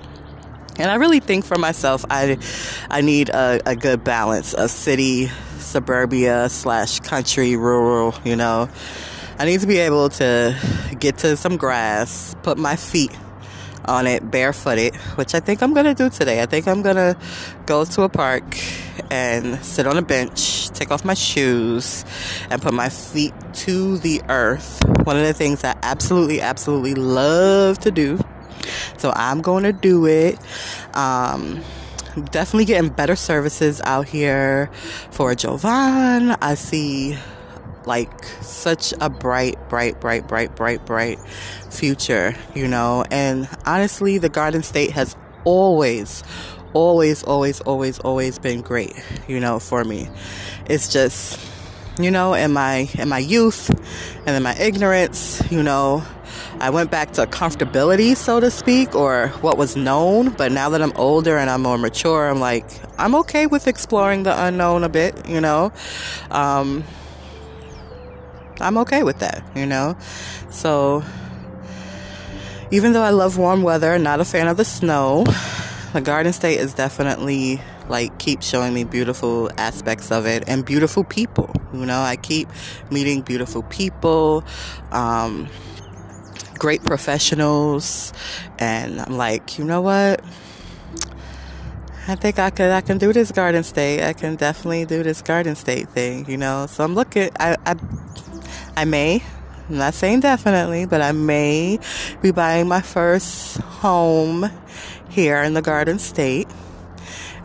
And 0.78 0.90
i 0.90 0.96
really 0.96 1.20
think 1.20 1.44
for 1.44 1.58
myself 1.58 2.04
i 2.10 2.38
i 2.90 3.00
need 3.00 3.28
a, 3.28 3.60
a 3.66 3.76
good 3.76 4.02
balance 4.04 4.54
of 4.54 4.70
city 4.70 5.30
suburbia 5.58 6.48
slash 6.48 7.00
country 7.00 7.56
rural 7.56 8.14
you 8.24 8.36
know? 8.36 8.68
I 9.36 9.46
need 9.46 9.60
to 9.60 9.66
be 9.66 9.78
able 9.78 10.10
to 10.10 10.56
get 11.00 11.18
to 11.18 11.36
some 11.36 11.56
grass, 11.56 12.36
put 12.44 12.56
my 12.56 12.76
feet 12.76 13.10
on 13.84 14.06
it 14.06 14.30
barefooted, 14.30 14.94
which 15.16 15.34
I 15.34 15.40
think 15.40 15.60
I'm 15.60 15.74
to 15.74 15.92
do 15.92 16.08
today. 16.08 16.40
I 16.40 16.46
think 16.46 16.68
I'm 16.68 16.82
to 16.84 17.16
go 17.66 17.84
to 17.84 18.02
a 18.02 18.08
park 18.08 18.44
and 19.14 19.64
sit 19.64 19.86
on 19.86 19.96
a 19.96 20.02
bench, 20.02 20.70
take 20.70 20.90
off 20.90 21.04
my 21.04 21.14
shoes, 21.14 22.04
and 22.50 22.60
put 22.60 22.74
my 22.74 22.88
feet 22.88 23.32
to 23.52 23.96
the 23.98 24.20
earth. 24.28 24.82
One 25.04 25.16
of 25.16 25.24
the 25.24 25.32
things 25.32 25.62
I 25.62 25.78
absolutely, 25.82 26.40
absolutely 26.40 26.96
love 26.96 27.78
to 27.80 27.92
do. 27.92 28.18
So 28.98 29.12
I'm 29.14 29.40
going 29.40 29.62
to 29.62 29.72
do 29.72 30.04
it. 30.06 30.36
Um, 30.96 31.62
definitely 32.32 32.64
getting 32.64 32.90
better 32.90 33.14
services 33.14 33.80
out 33.84 34.08
here 34.08 34.68
for 35.12 35.32
Jovan. 35.36 36.32
I 36.42 36.56
see 36.56 37.16
like 37.86 38.24
such 38.40 38.94
a 39.00 39.08
bright, 39.08 39.68
bright, 39.68 40.00
bright, 40.00 40.26
bright, 40.26 40.56
bright, 40.56 40.84
bright 40.86 41.20
future, 41.70 42.34
you 42.52 42.66
know. 42.66 43.04
And 43.12 43.48
honestly, 43.64 44.18
the 44.18 44.28
Garden 44.28 44.64
State 44.64 44.90
has 44.90 45.14
always, 45.44 46.24
always, 46.74 47.22
always, 47.22 47.60
always, 47.62 47.98
always 48.00 48.38
been 48.38 48.60
great, 48.60 48.92
you 49.26 49.40
know, 49.40 49.58
for 49.58 49.84
me. 49.84 50.08
It's 50.66 50.92
just, 50.92 51.40
you 51.98 52.10
know, 52.10 52.34
in 52.34 52.52
my 52.52 52.90
in 52.94 53.08
my 53.08 53.18
youth 53.18 53.70
and 54.26 54.36
in 54.36 54.42
my 54.42 54.54
ignorance, 54.56 55.42
you 55.50 55.62
know, 55.62 56.04
I 56.60 56.70
went 56.70 56.90
back 56.90 57.12
to 57.12 57.26
comfortability, 57.26 58.16
so 58.16 58.40
to 58.40 58.50
speak, 58.50 58.94
or 58.94 59.28
what 59.40 59.56
was 59.56 59.76
known. 59.76 60.30
But 60.30 60.52
now 60.52 60.68
that 60.70 60.82
I'm 60.82 60.92
older 60.96 61.38
and 61.38 61.48
I'm 61.48 61.62
more 61.62 61.78
mature, 61.78 62.28
I'm 62.28 62.40
like, 62.40 62.64
I'm 62.98 63.14
okay 63.16 63.46
with 63.46 63.66
exploring 63.66 64.24
the 64.24 64.44
unknown 64.44 64.84
a 64.84 64.88
bit, 64.88 65.28
you 65.28 65.40
know. 65.40 65.72
Um, 66.30 66.84
I'm 68.60 68.78
okay 68.78 69.02
with 69.02 69.18
that, 69.18 69.42
you 69.54 69.66
know? 69.66 69.96
So, 70.50 71.02
even 72.70 72.92
though 72.92 73.02
I 73.02 73.10
love 73.10 73.36
warm 73.36 73.62
weather, 73.62 73.98
not 73.98 74.20
a 74.20 74.24
fan 74.24 74.46
of 74.46 74.56
the 74.56 74.64
snow, 74.64 75.24
the 75.94 76.00
Garden 76.00 76.32
State 76.32 76.58
is 76.58 76.74
definitely 76.74 77.60
like 77.88 78.18
keep 78.18 78.42
showing 78.42 78.74
me 78.74 78.82
beautiful 78.82 79.48
aspects 79.56 80.10
of 80.10 80.26
it 80.26 80.42
and 80.48 80.64
beautiful 80.64 81.04
people. 81.04 81.54
You 81.72 81.86
know, 81.86 82.00
I 82.00 82.16
keep 82.16 82.48
meeting 82.90 83.22
beautiful 83.22 83.62
people, 83.62 84.42
um, 84.90 85.48
great 86.58 86.82
professionals, 86.82 88.12
and 88.58 89.00
I'm 89.00 89.16
like, 89.16 89.56
you 89.56 89.64
know 89.64 89.82
what? 89.82 90.20
I 92.08 92.16
think 92.16 92.40
I 92.40 92.50
could 92.50 92.72
I 92.72 92.80
can 92.80 92.98
do 92.98 93.12
this 93.12 93.30
Garden 93.30 93.62
State. 93.62 94.02
I 94.02 94.14
can 94.14 94.34
definitely 94.34 94.86
do 94.86 95.04
this 95.04 95.22
Garden 95.22 95.54
State 95.54 95.88
thing, 95.90 96.28
you 96.28 96.36
know. 96.36 96.66
So 96.66 96.82
I'm 96.82 96.96
looking. 96.96 97.30
I 97.38 97.56
I 97.64 97.76
I 98.76 98.84
may, 98.84 99.22
I'm 99.68 99.78
not 99.78 99.94
saying 99.94 100.20
definitely, 100.20 100.86
but 100.86 101.00
I 101.00 101.12
may 101.12 101.78
be 102.20 102.32
buying 102.32 102.66
my 102.66 102.80
first 102.80 103.58
home 103.58 104.50
here 105.14 105.40
in 105.42 105.54
the 105.54 105.62
Garden 105.62 106.00
State. 106.00 106.48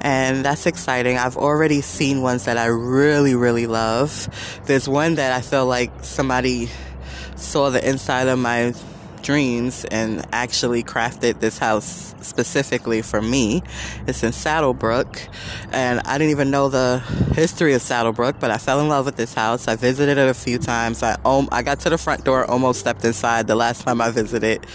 And 0.01 0.43
that's 0.43 0.65
exciting. 0.65 1.17
I've 1.17 1.38
already 1.38 1.81
seen 1.81 2.21
ones 2.21 2.45
that 2.45 2.57
I 2.57 2.65
really, 2.65 3.35
really 3.35 3.67
love. 3.67 4.27
There's 4.65 4.89
one 4.89 5.15
that 5.15 5.31
I 5.33 5.41
feel 5.41 5.65
like 5.65 5.91
somebody 6.03 6.69
saw 7.35 7.69
the 7.69 7.88
inside 7.88 8.27
of 8.27 8.39
my 8.39 8.73
dreams 9.21 9.85
and 9.85 10.25
actually 10.31 10.81
crafted 10.81 11.41
this 11.41 11.57
house 11.57 12.15
specifically 12.21 13.01
for 13.01 13.21
me. 13.21 13.61
It's 14.07 14.23
in 14.23 14.31
Saddle 14.31 14.73
Brook, 14.73 15.21
and 15.71 15.99
I 16.05 16.17
didn't 16.17 16.31
even 16.31 16.49
know 16.49 16.69
the 16.69 16.99
history 17.33 17.73
of 17.73 17.81
Saddle 17.81 18.13
Brook, 18.13 18.38
but 18.39 18.49
I 18.49 18.57
fell 18.57 18.79
in 18.79 18.88
love 18.88 19.05
with 19.05 19.17
this 19.17 19.33
house. 19.33 19.67
I 19.67 19.75
visited 19.75 20.17
it 20.17 20.29
a 20.29 20.33
few 20.33 20.57
times. 20.57 21.03
I 21.03 21.17
um, 21.25 21.49
I 21.51 21.61
got 21.61 21.81
to 21.81 21.89
the 21.89 21.97
front 21.97 22.23
door, 22.23 22.49
almost 22.49 22.79
stepped 22.79 23.03
inside 23.03 23.47
the 23.47 23.55
last 23.55 23.81
time 23.81 24.01
I 24.01 24.09
visited, 24.09 24.65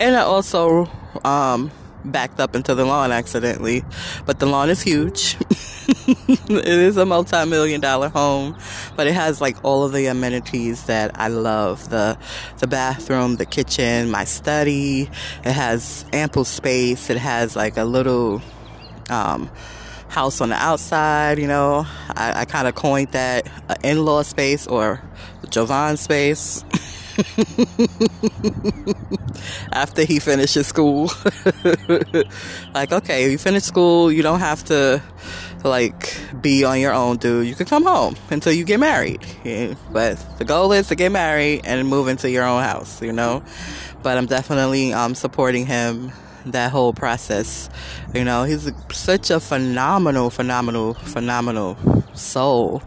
and 0.00 0.16
I 0.16 0.22
also 0.22 0.88
um, 1.22 1.70
backed 2.04 2.40
up 2.40 2.54
into 2.54 2.74
the 2.74 2.84
lawn 2.84 3.12
accidentally. 3.12 3.84
But 4.26 4.38
the 4.38 4.46
lawn 4.46 4.70
is 4.70 4.82
huge. 4.82 5.36
it 6.06 6.66
is 6.66 6.96
a 6.96 7.06
multi-million 7.06 7.80
dollar 7.80 8.08
home, 8.08 8.56
but 8.96 9.06
it 9.06 9.14
has 9.14 9.40
like 9.40 9.62
all 9.64 9.84
of 9.84 9.92
the 9.92 10.06
amenities 10.06 10.84
that 10.84 11.18
I 11.18 11.28
love. 11.28 11.90
The 11.90 12.18
the 12.58 12.66
bathroom, 12.66 13.36
the 13.36 13.46
kitchen, 13.46 14.10
my 14.10 14.24
study. 14.24 15.10
It 15.44 15.52
has 15.52 16.04
ample 16.12 16.44
space. 16.44 17.10
It 17.10 17.18
has 17.18 17.56
like 17.56 17.76
a 17.76 17.84
little 17.84 18.42
um, 19.08 19.50
house 20.08 20.40
on 20.40 20.50
the 20.50 20.56
outside, 20.56 21.38
you 21.38 21.48
know. 21.48 21.86
I, 22.08 22.40
I 22.40 22.44
kind 22.44 22.68
of 22.68 22.74
coined 22.74 23.08
that 23.12 23.48
uh, 23.68 23.74
in-law 23.82 24.22
space 24.22 24.66
or 24.66 25.02
Jovan 25.48 25.96
space. 25.96 26.64
After 29.72 30.04
he 30.04 30.18
finishes 30.18 30.66
school. 30.66 31.10
like, 32.74 32.92
okay, 32.92 33.30
you 33.30 33.38
finish 33.38 33.64
school, 33.64 34.12
you 34.12 34.22
don't 34.22 34.40
have 34.40 34.64
to 34.64 35.02
like 35.64 36.16
be 36.40 36.64
on 36.64 36.80
your 36.80 36.92
own, 36.92 37.18
dude. 37.18 37.46
You 37.46 37.54
can 37.54 37.66
come 37.66 37.84
home 37.84 38.16
until 38.30 38.52
you 38.52 38.64
get 38.64 38.80
married. 38.80 39.24
Yeah. 39.44 39.74
But 39.92 40.38
the 40.38 40.44
goal 40.44 40.72
is 40.72 40.88
to 40.88 40.94
get 40.94 41.12
married 41.12 41.62
and 41.64 41.86
move 41.88 42.08
into 42.08 42.30
your 42.30 42.44
own 42.44 42.62
house, 42.62 43.02
you 43.02 43.12
know. 43.12 43.42
But 44.02 44.16
I'm 44.16 44.26
definitely 44.26 44.92
um, 44.92 45.14
supporting 45.14 45.66
him 45.66 46.12
that 46.46 46.70
whole 46.70 46.92
process. 46.92 47.68
You 48.14 48.24
know, 48.24 48.44
he's 48.44 48.70
such 48.92 49.30
a 49.30 49.40
phenomenal, 49.40 50.30
phenomenal, 50.30 50.94
phenomenal 50.94 51.99
soul. 52.20 52.82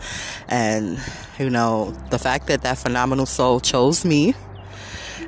And, 0.48 1.00
you 1.40 1.50
know, 1.50 1.92
the 2.10 2.20
fact 2.20 2.48
that 2.48 2.62
that 2.62 2.78
phenomenal 2.78 3.26
soul 3.26 3.60
chose 3.60 4.06
me 4.06 4.34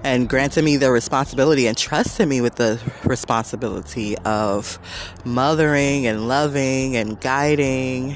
and 0.03 0.29
granted 0.29 0.63
me 0.63 0.77
the 0.77 0.91
responsibility 0.91 1.67
and 1.67 1.77
trusted 1.77 2.27
me 2.27 2.39
with 2.39 2.55
the 2.55 2.79
responsibility 3.03 4.17
of 4.19 4.77
mothering 5.25 6.05
and 6.05 6.27
loving 6.27 6.95
and 6.95 7.19
guiding, 7.19 8.15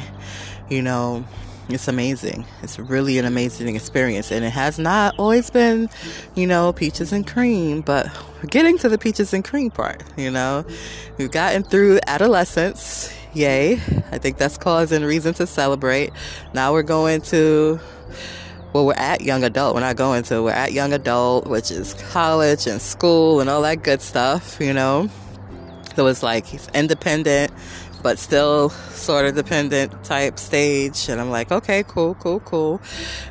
you 0.70 0.82
know, 0.82 1.26
it's 1.70 1.88
amazing. 1.88 2.46
It's 2.64 2.80
really 2.80 3.20
an 3.20 3.26
amazing 3.26 3.76
experience. 3.76 4.32
And 4.32 4.44
it 4.44 4.50
has 4.50 4.80
not 4.80 5.18
always 5.20 5.50
been, 5.50 5.90
you 6.36 6.48
know, 6.48 6.74
peaches 6.74 7.12
and 7.12 7.26
cream, 7.26 7.82
but 7.82 8.08
we're 8.38 8.50
getting 8.50 8.78
to 8.80 8.90
the 8.90 8.98
peaches 8.98 9.34
and 9.34 9.44
cream 9.44 9.70
part, 9.70 10.04
you 10.18 10.32
know. 10.32 10.66
We've 11.18 11.32
gotten 11.32 11.64
through 11.64 12.00
adolescence. 12.08 13.14
Yay. 13.34 13.74
I 14.12 14.18
think 14.18 14.38
that's 14.38 14.58
cause 14.58 14.92
and 14.92 15.06
reason 15.06 15.34
to 15.36 15.48
celebrate. 15.48 16.12
Now 16.54 16.74
we're 16.74 16.84
going 16.84 17.22
to 17.22 17.80
well, 18.74 18.86
we're 18.86 18.94
at 18.94 19.22
young 19.22 19.44
adult. 19.44 19.74
We're 19.74 19.82
not 19.82 19.96
going 19.96 20.24
to. 20.24 20.44
We're 20.44 20.52
at 20.52 20.74
young 20.74 20.94
adult, 20.94 21.48
which 21.48 21.72
is 21.72 21.96
college 22.12 22.68
and 22.68 22.80
school 22.80 23.40
and 23.40 23.50
all 23.50 23.64
that 23.64 23.84
good 23.84 24.02
stuff, 24.02 24.58
you 24.60 24.74
know. 24.74 25.10
So 25.96 26.06
it's 26.06 26.22
like 26.22 26.46
he's 26.46 26.68
independent, 26.76 27.52
but 28.04 28.20
still 28.20 28.70
sort 28.70 29.26
of 29.26 29.36
dependent 29.36 30.04
type 30.04 30.38
stage. 30.38 31.10
And 31.10 31.20
I'm 31.20 31.32
like, 31.32 31.52
okay, 31.52 31.84
cool, 31.88 32.14
cool, 32.16 32.42
cool. 32.42 32.80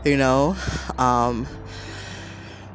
You 0.05 0.17
know, 0.17 0.57
um, 0.99 1.47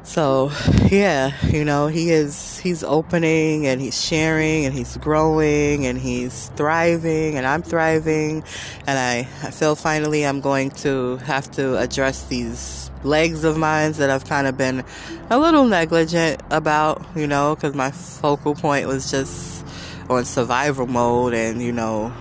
so 0.04 0.52
yeah, 0.90 1.32
you 1.46 1.64
know, 1.64 1.86
he 1.86 2.10
is, 2.10 2.58
he's 2.58 2.84
opening 2.84 3.66
and 3.66 3.80
he's 3.80 4.00
sharing 4.00 4.66
and 4.66 4.74
he's 4.74 4.96
growing 4.98 5.86
and 5.86 5.98
he's 5.98 6.48
thriving 6.56 7.36
and 7.36 7.46
I'm 7.46 7.62
thriving. 7.62 8.44
And 8.86 8.98
I, 8.98 9.28
I 9.46 9.50
feel 9.50 9.74
finally 9.74 10.24
I'm 10.24 10.40
going 10.40 10.70
to 10.82 11.16
have 11.18 11.50
to 11.52 11.78
address 11.78 12.24
these 12.24 12.90
legs 13.02 13.44
of 13.44 13.56
mine 13.56 13.92
that 13.92 14.10
I've 14.10 14.26
kind 14.26 14.46
of 14.46 14.56
been 14.56 14.84
a 15.30 15.38
little 15.38 15.64
negligent 15.64 16.42
about, 16.50 17.04
you 17.16 17.26
know, 17.26 17.54
because 17.54 17.74
my 17.74 17.90
focal 17.90 18.54
point 18.54 18.86
was 18.86 19.10
just 19.10 19.66
on 20.10 20.24
survival 20.24 20.86
mode 20.86 21.34
and, 21.34 21.62
you 21.62 21.72
know, 21.72 22.12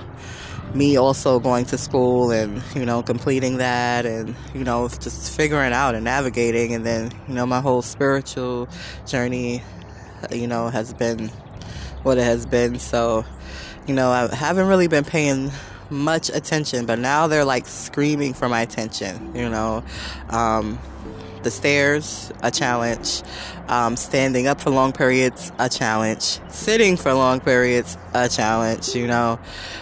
me 0.74 0.98
also 0.98 1.40
going 1.40 1.66
to 1.66 1.78
school 1.78 2.32
and 2.32 2.62
you 2.76 2.86
know 2.86 3.04
completing 3.04 3.58
that 3.58 4.06
and 4.06 4.36
you 4.54 4.64
know 4.64 4.88
just 4.88 5.36
figuring 5.36 5.74
out 5.74 5.96
and 5.96 6.04
navigating. 6.04 6.74
And 6.74 6.86
then 6.86 7.12
you 7.28 7.34
know 7.34 7.46
my 7.46 7.62
whole 7.62 7.82
spiritual 7.82 8.68
journey 9.06 9.64
you 10.32 10.48
know 10.48 10.70
has 10.70 10.94
been 10.94 11.30
what 12.04 12.18
it 12.18 12.24
has 12.24 12.46
been. 12.46 12.80
So 12.80 13.26
you 13.88 13.94
know 13.94 14.12
i 14.12 14.34
haven't 14.34 14.68
really 14.68 14.88
been 14.88 15.04
paying 15.04 15.52
much 15.90 16.30
attention 16.30 16.86
but 16.86 16.98
now 16.98 17.28
they're 17.28 17.44
like 17.44 17.68
screaming 17.68 18.34
for 18.34 18.48
my 18.48 18.62
attention 18.62 19.36
you 19.36 19.50
know. 19.50 19.84
Um, 20.30 20.80
the 21.44 21.52
stairs 21.52 22.32
a 22.42 22.50
challenge. 22.50 23.22
Um, 23.68 23.96
standing 23.96 24.48
up 24.48 24.60
for 24.62 24.70
long 24.70 24.92
periods 24.94 25.52
a 25.60 25.70
challenge. 25.70 26.40
Sitting 26.50 26.98
for 26.98 27.14
long 27.14 27.42
periods 27.42 27.98
a 28.14 28.30
challenge 28.30 28.96
you 28.96 29.08
know. 29.08 29.40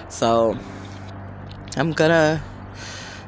So 0.09 0.57
I'm 1.77 1.93
gonna 1.93 2.43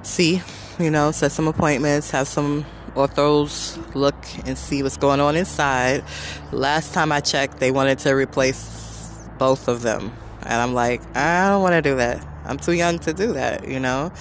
see, 0.02 0.42
you 0.78 0.92
know, 0.92 1.12
set 1.12 1.32
some 1.32 1.48
appointments, 1.48 2.12
have 2.12 2.28
some 2.28 2.66
orthos 2.94 3.78
look 3.96 4.16
and 4.46 4.58
see 4.58 4.84
what's 4.84 4.98
going 4.98 5.20
on 5.20 5.36
inside. 5.36 6.04
Last 6.52 6.94
time 6.94 7.12
I 7.12 7.22
checked, 7.22 7.60
they 7.60 7.72
wanted 7.72 8.00
to 8.00 8.12
replace 8.12 9.18
both 9.38 9.68
of 9.68 9.82
them. 9.82 10.12
And 10.42 10.54
I'm 10.54 10.74
like, 10.74 11.02
I 11.16 11.50
don't 11.50 11.62
want 11.62 11.74
to 11.74 11.82
do 11.82 11.96
that. 11.96 12.26
I'm 12.46 12.58
too 12.58 12.74
young 12.74 13.00
to 13.00 13.14
do 13.14 13.34
that, 13.34 13.68
you 13.68 13.80
know? 13.80 14.12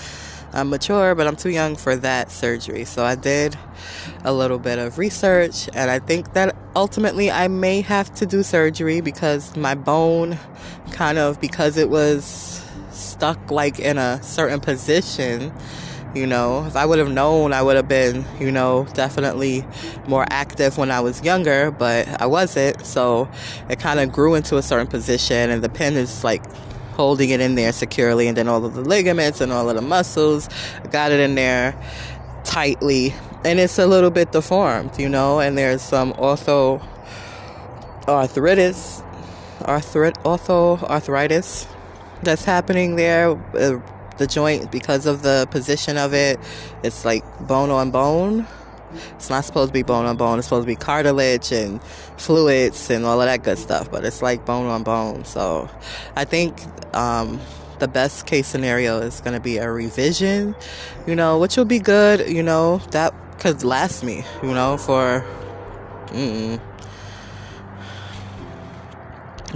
I'm 0.52 0.70
mature, 0.70 1.14
but 1.14 1.26
I'm 1.26 1.34
too 1.34 1.50
young 1.50 1.76
for 1.76 1.96
that 1.96 2.30
surgery. 2.30 2.84
So 2.84 3.04
I 3.04 3.16
did 3.16 3.56
a 4.22 4.32
little 4.32 4.58
bit 4.58 4.78
of 4.78 4.98
research, 4.98 5.68
and 5.74 5.90
I 5.90 5.98
think 5.98 6.34
that 6.34 6.54
ultimately 6.76 7.30
I 7.30 7.48
may 7.48 7.80
have 7.80 8.14
to 8.14 8.26
do 8.26 8.42
surgery 8.42 9.00
because 9.00 9.56
my 9.56 9.74
bone 9.74 10.38
kind 10.92 11.18
of, 11.18 11.40
because 11.40 11.76
it 11.76 11.88
was 11.88 12.61
stuck 13.02 13.50
like 13.50 13.78
in 13.78 13.98
a 13.98 14.22
certain 14.22 14.60
position. 14.60 15.52
You 16.14 16.26
know, 16.26 16.66
if 16.66 16.76
I 16.76 16.84
would 16.84 16.98
have 16.98 17.10
known, 17.10 17.54
I 17.54 17.62
would 17.62 17.76
have 17.76 17.88
been, 17.88 18.26
you 18.38 18.50
know, 18.50 18.86
definitely 18.92 19.64
more 20.06 20.26
active 20.28 20.76
when 20.76 20.90
I 20.90 21.00
was 21.00 21.22
younger, 21.24 21.70
but 21.70 22.06
I 22.20 22.26
wasn't. 22.26 22.84
So 22.84 23.30
it 23.70 23.80
kind 23.80 23.98
of 23.98 24.12
grew 24.12 24.34
into 24.34 24.58
a 24.58 24.62
certain 24.62 24.88
position, 24.88 25.50
and 25.50 25.64
the 25.64 25.70
pin 25.70 25.94
is 25.94 26.22
like 26.22 26.44
holding 26.92 27.30
it 27.30 27.40
in 27.40 27.54
there 27.54 27.72
securely, 27.72 28.28
and 28.28 28.36
then 28.36 28.46
all 28.46 28.62
of 28.66 28.74
the 28.74 28.82
ligaments 28.82 29.40
and 29.40 29.50
all 29.52 29.70
of 29.70 29.74
the 29.74 29.80
muscles 29.80 30.50
got 30.90 31.12
it 31.12 31.20
in 31.20 31.34
there 31.34 31.74
tightly, 32.44 33.14
and 33.42 33.58
it's 33.58 33.78
a 33.78 33.86
little 33.86 34.10
bit 34.10 34.32
deformed, 34.32 34.98
you 34.98 35.08
know, 35.08 35.40
and 35.40 35.56
there's 35.56 35.80
some 35.80 36.12
ortho 36.14 36.86
arthritis, 38.06 39.02
arthrit, 39.60 40.12
ortho 40.24 40.82
arthritis 40.82 41.66
that's 42.22 42.44
happening 42.44 42.96
there. 42.96 43.30
Uh, 43.54 43.80
the 44.18 44.26
joint, 44.26 44.70
because 44.70 45.06
of 45.06 45.22
the 45.22 45.48
position 45.50 45.96
of 45.96 46.14
it, 46.14 46.38
it's 46.82 47.04
like 47.04 47.24
bone 47.46 47.70
on 47.70 47.90
bone. 47.90 48.46
It's 49.16 49.30
not 49.30 49.44
supposed 49.44 49.70
to 49.70 49.72
be 49.72 49.82
bone 49.82 50.04
on 50.04 50.16
bone. 50.16 50.38
It's 50.38 50.46
supposed 50.46 50.64
to 50.64 50.66
be 50.66 50.76
cartilage 50.76 51.50
and 51.50 51.82
fluids 52.18 52.90
and 52.90 53.06
all 53.06 53.20
of 53.20 53.26
that 53.26 53.42
good 53.42 53.58
stuff. 53.58 53.90
But 53.90 54.04
it's 54.04 54.20
like 54.20 54.44
bone 54.44 54.66
on 54.66 54.82
bone. 54.82 55.24
So 55.24 55.70
I 56.14 56.24
think 56.24 56.60
um, 56.94 57.40
the 57.78 57.88
best 57.88 58.26
case 58.26 58.46
scenario 58.46 58.98
is 58.98 59.20
going 59.22 59.34
to 59.34 59.40
be 59.40 59.56
a 59.56 59.70
revision, 59.70 60.54
you 61.06 61.16
know, 61.16 61.38
which 61.38 61.56
will 61.56 61.64
be 61.64 61.78
good. 61.78 62.28
You 62.30 62.42
know, 62.42 62.78
that 62.90 63.14
could 63.38 63.64
last 63.64 64.04
me, 64.04 64.24
you 64.42 64.52
know, 64.52 64.76
for. 64.76 65.24
Mm, 66.08 66.60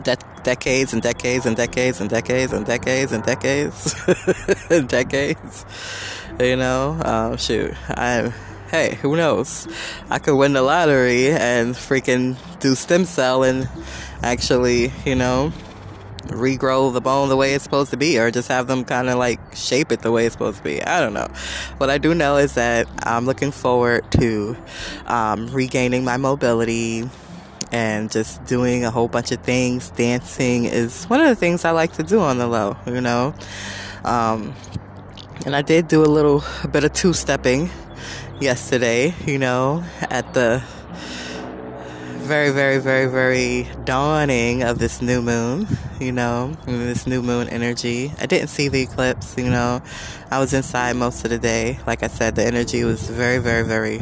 that 0.04 0.24
decades 0.46 0.92
and 0.92 1.02
decades 1.02 1.44
and 1.44 1.56
decades 1.56 2.00
and 2.00 2.08
decades 2.08 2.52
and 2.52 2.64
decades 2.64 3.10
and 3.10 3.24
decades 3.24 3.96
and 4.70 4.88
decades. 4.98 5.66
You 6.38 6.54
know, 6.54 7.00
um, 7.04 7.36
shoot, 7.36 7.74
I'm. 7.90 8.32
Hey, 8.70 8.94
who 9.02 9.16
knows? 9.16 9.66
I 10.08 10.20
could 10.20 10.36
win 10.36 10.52
the 10.52 10.62
lottery 10.62 11.30
and 11.30 11.74
freaking 11.74 12.36
do 12.60 12.76
stem 12.76 13.04
cell 13.04 13.42
and 13.42 13.68
actually, 14.22 14.92
you 15.04 15.16
know, 15.16 15.52
regrow 16.28 16.92
the 16.92 17.00
bone 17.00 17.28
the 17.28 17.36
way 17.36 17.54
it's 17.54 17.64
supposed 17.64 17.90
to 17.90 17.96
be 17.96 18.18
or 18.18 18.30
just 18.30 18.48
have 18.48 18.66
them 18.66 18.84
kind 18.84 19.08
of 19.08 19.18
like 19.18 19.40
shape 19.54 19.90
it 19.92 20.00
the 20.02 20.12
way 20.12 20.26
it's 20.26 20.34
supposed 20.34 20.58
to 20.58 20.64
be. 20.64 20.82
I 20.82 21.00
don't 21.00 21.14
know. 21.14 21.28
What 21.78 21.90
I 21.90 21.98
do 21.98 22.14
know 22.14 22.36
is 22.36 22.54
that 22.54 22.86
I'm 23.04 23.26
looking 23.26 23.50
forward 23.50 24.10
to 24.12 24.56
um, 25.06 25.48
regaining 25.48 26.04
my 26.04 26.16
mobility, 26.16 27.08
and 27.72 28.10
just 28.10 28.44
doing 28.44 28.84
a 28.84 28.90
whole 28.90 29.08
bunch 29.08 29.32
of 29.32 29.40
things. 29.40 29.90
Dancing 29.90 30.64
is 30.64 31.04
one 31.06 31.20
of 31.20 31.28
the 31.28 31.36
things 31.36 31.64
I 31.64 31.70
like 31.70 31.92
to 31.94 32.02
do 32.02 32.20
on 32.20 32.38
the 32.38 32.46
low, 32.46 32.76
you 32.86 33.00
know. 33.00 33.34
Um, 34.04 34.54
and 35.44 35.54
I 35.54 35.62
did 35.62 35.88
do 35.88 36.02
a 36.02 36.06
little 36.06 36.42
a 36.64 36.68
bit 36.68 36.84
of 36.84 36.92
two 36.92 37.12
stepping 37.12 37.70
yesterday, 38.40 39.14
you 39.26 39.38
know, 39.38 39.84
at 40.10 40.34
the 40.34 40.62
very, 42.26 42.50
very, 42.50 42.78
very, 42.78 43.06
very 43.06 43.68
dawning 43.84 44.64
of 44.64 44.80
this 44.80 45.00
new 45.00 45.22
moon, 45.22 45.68
you 46.00 46.10
know, 46.10 46.56
this 46.66 47.06
new 47.06 47.22
moon 47.22 47.48
energy. 47.48 48.12
I 48.18 48.26
didn't 48.26 48.48
see 48.48 48.66
the 48.66 48.82
eclipse, 48.82 49.36
you 49.38 49.48
know. 49.48 49.80
I 50.30 50.40
was 50.40 50.52
inside 50.52 50.96
most 50.96 51.24
of 51.24 51.30
the 51.30 51.38
day. 51.38 51.78
Like 51.86 52.02
I 52.02 52.08
said, 52.08 52.34
the 52.34 52.44
energy 52.44 52.82
was 52.82 53.08
very, 53.08 53.38
very, 53.38 53.62
very 53.62 54.00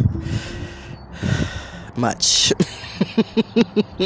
much. 1.96 2.52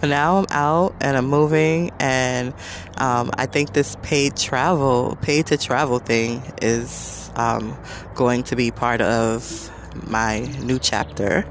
but 0.00 0.08
now 0.08 0.38
I'm 0.38 0.46
out 0.50 0.94
and 1.00 1.16
I'm 1.16 1.26
moving, 1.26 1.90
and 1.98 2.54
um, 2.98 3.30
I 3.34 3.46
think 3.46 3.72
this 3.72 3.96
paid 4.02 4.36
travel, 4.36 5.16
paid 5.22 5.46
to 5.46 5.56
travel 5.58 5.98
thing 5.98 6.42
is 6.60 7.30
um, 7.36 7.76
going 8.14 8.42
to 8.44 8.56
be 8.56 8.70
part 8.70 9.00
of 9.00 9.70
my 10.06 10.40
new 10.62 10.78
chapter, 10.78 11.44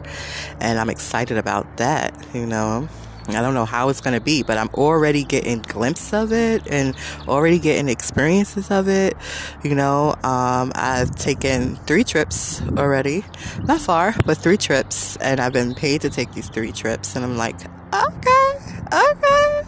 and 0.59 0.79
I'm 0.79 0.89
excited 0.89 1.37
about 1.37 1.77
that, 1.77 2.13
you 2.33 2.45
know. 2.45 2.87
I 3.27 3.41
don't 3.41 3.53
know 3.53 3.65
how 3.65 3.89
it's 3.89 4.01
going 4.01 4.15
to 4.17 4.23
be, 4.23 4.43
but 4.43 4.57
I'm 4.57 4.69
already 4.69 5.23
getting 5.23 5.61
glimpses 5.61 6.13
of 6.13 6.33
it 6.33 6.67
and 6.69 6.95
already 7.27 7.59
getting 7.59 7.87
experiences 7.87 8.71
of 8.71 8.87
it. 8.87 9.15
You 9.63 9.75
know, 9.75 10.15
um, 10.23 10.71
I've 10.75 11.15
taken 11.15 11.75
three 11.75 12.03
trips 12.03 12.61
already, 12.77 13.23
not 13.63 13.79
far, 13.79 14.15
but 14.25 14.37
three 14.37 14.57
trips, 14.57 15.17
and 15.17 15.39
I've 15.39 15.53
been 15.53 15.75
paid 15.75 16.01
to 16.01 16.09
take 16.09 16.33
these 16.33 16.49
three 16.49 16.71
trips. 16.71 17.15
And 17.15 17.23
I'm 17.23 17.37
like, 17.37 17.55
okay, 17.55 18.51
okay, 18.87 19.63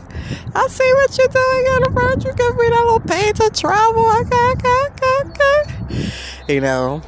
I 0.56 0.68
see 0.70 0.94
what 0.94 1.18
you're 1.18 1.28
doing 1.28 1.66
on 1.74 1.84
the 1.84 1.92
road. 1.92 2.24
You 2.24 2.34
give 2.34 2.56
me 2.58 2.70
that 2.70 2.84
little 2.84 3.00
paid 3.00 3.36
to 3.36 3.50
travel. 3.50 4.12
Okay, 4.22 4.52
okay, 4.54 4.88
okay, 4.89 5.30
okay. 5.30 6.54
You 6.54 6.60
know, 6.60 7.02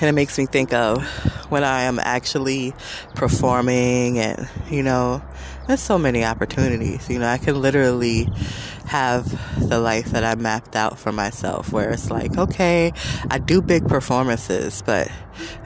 and 0.00 0.08
it 0.08 0.12
makes 0.12 0.36
me 0.38 0.46
think 0.46 0.72
of 0.72 1.06
when 1.50 1.62
I 1.62 1.82
am 1.82 2.00
actually 2.00 2.74
performing 3.14 4.18
and, 4.18 4.48
you 4.70 4.82
know, 4.82 5.22
there's 5.66 5.80
so 5.80 5.98
many 5.98 6.24
opportunities. 6.24 7.08
You 7.08 7.18
know, 7.18 7.28
I 7.28 7.38
can 7.38 7.60
literally 7.60 8.28
have 8.86 9.28
the 9.68 9.78
life 9.78 10.06
that 10.06 10.24
I 10.24 10.34
mapped 10.34 10.76
out 10.76 10.98
for 10.98 11.12
myself 11.12 11.72
where 11.72 11.90
it's 11.90 12.10
like, 12.10 12.36
okay, 12.36 12.92
I 13.30 13.38
do 13.38 13.62
big 13.62 13.88
performances, 13.88 14.82
but, 14.84 15.08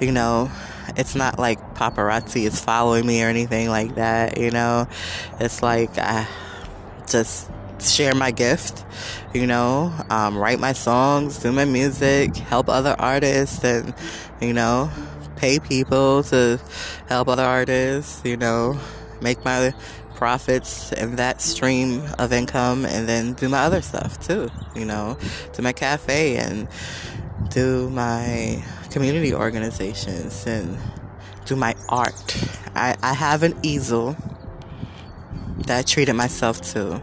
you 0.01 0.13
know, 0.13 0.51
it's 0.97 1.15
not 1.15 1.39
like 1.39 1.75
paparazzi 1.75 2.47
is 2.47 2.61
following 2.61 3.07
me 3.07 3.23
or 3.23 3.29
anything 3.29 3.69
like 3.69 3.97
that, 3.97 4.39
you 4.39 4.51
know. 4.51 4.87
It's 5.41 5.63
like 5.63 5.99
I 5.99 6.29
just 7.09 7.51
share 7.81 8.15
my 8.15 8.31
gift, 8.31 8.85
you 9.35 9.47
know, 9.47 9.93
um, 10.11 10.37
write 10.37 10.61
my 10.61 10.73
songs, 10.73 11.39
do 11.39 11.53
my 11.53 11.65
music, 11.65 12.37
help 12.37 12.69
other 12.69 12.95
artists, 12.99 13.65
and, 13.65 13.95
you 14.41 14.53
know, 14.53 14.91
pay 15.37 15.59
people 15.59 16.23
to 16.25 16.61
help 17.09 17.29
other 17.29 17.45
artists, 17.45 18.23
you 18.25 18.37
know, 18.37 18.79
make 19.21 19.45
my 19.45 19.75
profits 20.15 20.93
and 20.93 21.19
that 21.19 21.43
stream 21.43 22.03
of 22.19 22.33
income 22.33 22.85
and 22.87 23.09
then 23.09 23.35
do 23.35 23.49
my 23.49 23.61
other 23.61 23.83
stuff 23.83 24.19
too, 24.27 24.51
you 24.75 24.85
know, 24.85 25.19
do 25.53 25.63
my 25.63 25.73
cafe 25.73 26.37
and 26.37 26.69
do 27.51 27.91
my 27.91 28.65
community 28.91 29.35
organizations 29.35 30.47
and 30.47 30.79
do 31.45 31.55
my 31.55 31.75
art. 31.89 32.49
I, 32.75 32.97
I 33.03 33.13
have 33.15 33.43
an 33.43 33.55
easel 33.63 34.17
that 35.67 35.79
I 35.79 35.83
treated 35.83 36.15
myself 36.15 36.61
to. 36.73 37.01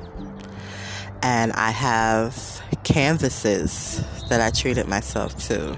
And 1.21 1.54
I 1.54 1.71
have 1.71 2.62
canvases 2.84 4.04
that 4.30 4.41
I 4.41 4.49
treated 4.49 4.88
myself 4.88 5.38
to. 5.47 5.78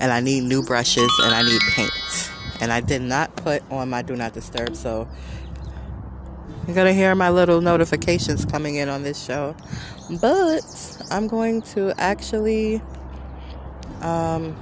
And 0.00 0.12
I 0.12 0.20
need 0.20 0.44
new 0.44 0.62
brushes 0.62 1.10
and 1.22 1.34
I 1.34 1.42
need 1.42 1.60
paint. 1.74 2.30
And 2.64 2.72
I 2.72 2.80
did 2.80 3.02
not 3.02 3.36
put 3.36 3.62
on 3.70 3.90
my 3.90 4.00
do 4.00 4.16
not 4.16 4.32
disturb, 4.32 4.74
so 4.74 5.06
you're 6.66 6.74
gonna 6.74 6.94
hear 6.94 7.14
my 7.14 7.28
little 7.28 7.60
notifications 7.60 8.46
coming 8.46 8.76
in 8.76 8.88
on 8.88 9.02
this 9.02 9.22
show. 9.22 9.54
But 10.18 10.62
I'm 11.10 11.28
going 11.28 11.60
to 11.74 11.92
actually 11.98 12.80
um, 14.00 14.56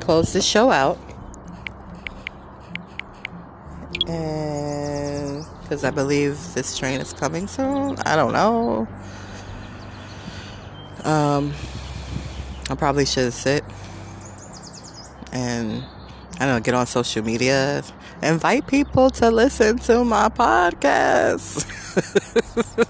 close 0.00 0.32
this 0.32 0.46
show 0.46 0.70
out. 0.70 0.98
And 4.08 5.44
because 5.60 5.84
I 5.84 5.90
believe 5.90 6.54
this 6.54 6.78
train 6.78 6.98
is 6.98 7.12
coming 7.12 7.46
soon. 7.46 7.98
I 8.06 8.16
don't 8.16 8.32
know. 8.32 8.88
Um, 11.04 11.52
I 12.70 12.74
probably 12.74 13.04
should 13.04 13.34
sit 13.34 13.62
and 15.30 15.84
I 16.40 16.46
don't 16.46 16.56
know, 16.56 16.60
get 16.60 16.74
on 16.74 16.86
social 16.86 17.22
media, 17.24 17.82
invite 18.22 18.66
people 18.66 19.10
to 19.10 19.30
listen 19.30 19.78
to 19.80 20.04
my 20.04 20.28
podcast. 20.28 21.68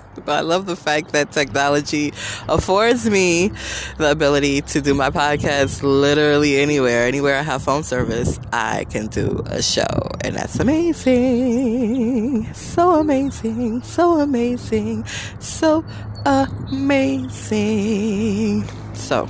But 0.24 0.32
I 0.32 0.40
love 0.42 0.66
the 0.66 0.76
fact 0.76 1.12
that 1.12 1.32
technology 1.32 2.12
affords 2.48 3.08
me 3.10 3.50
the 3.98 4.10
ability 4.10 4.60
to 4.62 4.80
do 4.80 4.94
my 4.94 5.10
podcast 5.10 5.82
literally 5.82 6.58
anywhere. 6.58 7.06
Anywhere 7.06 7.36
I 7.38 7.42
have 7.42 7.62
phone 7.62 7.82
service, 7.82 8.38
I 8.52 8.84
can 8.84 9.08
do 9.08 9.42
a 9.46 9.60
show. 9.62 10.10
And 10.20 10.36
that's 10.36 10.60
amazing. 10.60 12.52
So 12.54 13.00
amazing. 13.00 13.82
So 13.82 14.20
amazing. 14.20 15.04
So 15.40 15.84
amazing. 16.24 16.64
So, 18.94 19.26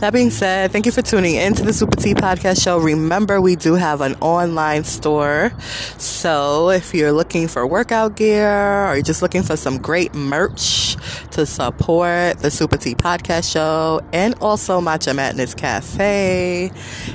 that 0.00 0.12
being 0.12 0.30
said, 0.30 0.70
thank 0.70 0.86
you 0.86 0.92
for 0.92 1.02
tuning 1.02 1.36
in 1.36 1.54
to 1.54 1.62
the 1.62 1.72
Super 1.72 1.96
T 1.96 2.14
Podcast 2.14 2.62
Show. 2.62 2.78
Remember, 2.78 3.40
we 3.40 3.56
do 3.56 3.74
have 3.74 4.00
an 4.00 4.14
online 4.16 4.84
store. 4.84 5.52
So 5.98 6.70
if 6.70 6.94
you're 6.94 7.12
looking 7.12 7.48
for 7.48 7.66
workout 7.66 8.16
gear 8.16 8.86
or 8.86 8.94
you're 8.94 9.02
just 9.02 9.22
looking 9.22 9.42
for 9.42 9.56
some 9.56 9.78
great 9.78 10.14
merch 10.14 10.96
to 11.32 11.46
support 11.46 12.38
the 12.40 12.50
Super 12.50 12.76
T 12.76 12.94
Podcast 12.94 13.52
Show 13.52 14.00
and 14.12 14.34
also 14.40 14.80
Matcha 14.80 15.14
Madness 15.14 15.54
Cafe 15.54 16.70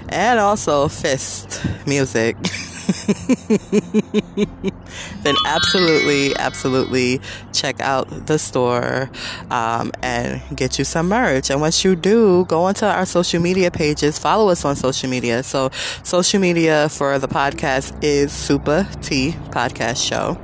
and 0.10 0.40
also 0.40 0.88
Fist 0.88 1.62
Music. 1.86 2.38
then 5.24 5.36
absolutely, 5.46 6.36
absolutely 6.38 7.22
check 7.54 7.80
out 7.80 8.26
the 8.26 8.40
store 8.40 9.12
um, 9.52 9.92
and 10.02 10.42
get 10.56 10.80
you 10.80 10.86
some 10.86 11.10
merch. 11.10 11.52
And 11.52 11.62
once 11.62 11.84
you 11.84 11.96
do, 11.96 12.46
go 12.46 12.64
onto 12.64 12.86
our 12.86 13.06
social 13.06 13.42
media 13.42 13.70
pages, 13.70 14.18
follow 14.18 14.50
us 14.50 14.66
on 14.66 14.76
social 14.76 15.10
media. 15.10 15.44
So, 15.44 15.70
social 16.04 16.40
media 16.40 16.90
for 16.90 17.20
the 17.20 17.28
podcast 17.28 18.04
is 18.04 18.32
Super 18.32 18.88
T 19.02 19.34
Podcast 19.52 20.08
Show. 20.08 20.40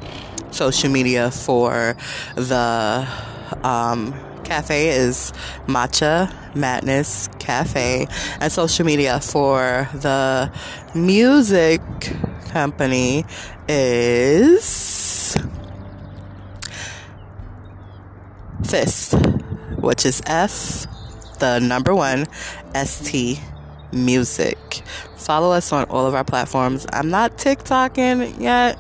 Social 0.52 0.92
media 0.92 1.32
for 1.32 1.98
the 2.36 3.08
um, 3.64 4.14
cafe 4.46 4.90
is 4.90 5.34
Matcha 5.68 6.32
Madness 6.56 7.28
Cafe, 7.40 8.08
and 8.40 8.52
social 8.52 8.86
media 8.86 9.20
for 9.20 9.90
the 9.94 10.52
music 10.94 11.82
company 12.50 13.26
is 13.68 15.36
Fist, 18.64 19.14
which 19.78 20.06
is 20.06 20.22
F, 20.26 20.86
the 21.40 21.60
number 21.60 21.94
one, 21.94 22.26
ST 22.74 23.40
Music. 23.92 24.58
Follow 25.18 25.52
us 25.52 25.72
on 25.72 25.86
all 25.86 26.06
of 26.06 26.16
our 26.16 26.24
platforms. 26.24 26.86
I'm 26.94 27.10
not 27.10 27.38
TikToking 27.38 28.40
yet. 28.40 28.78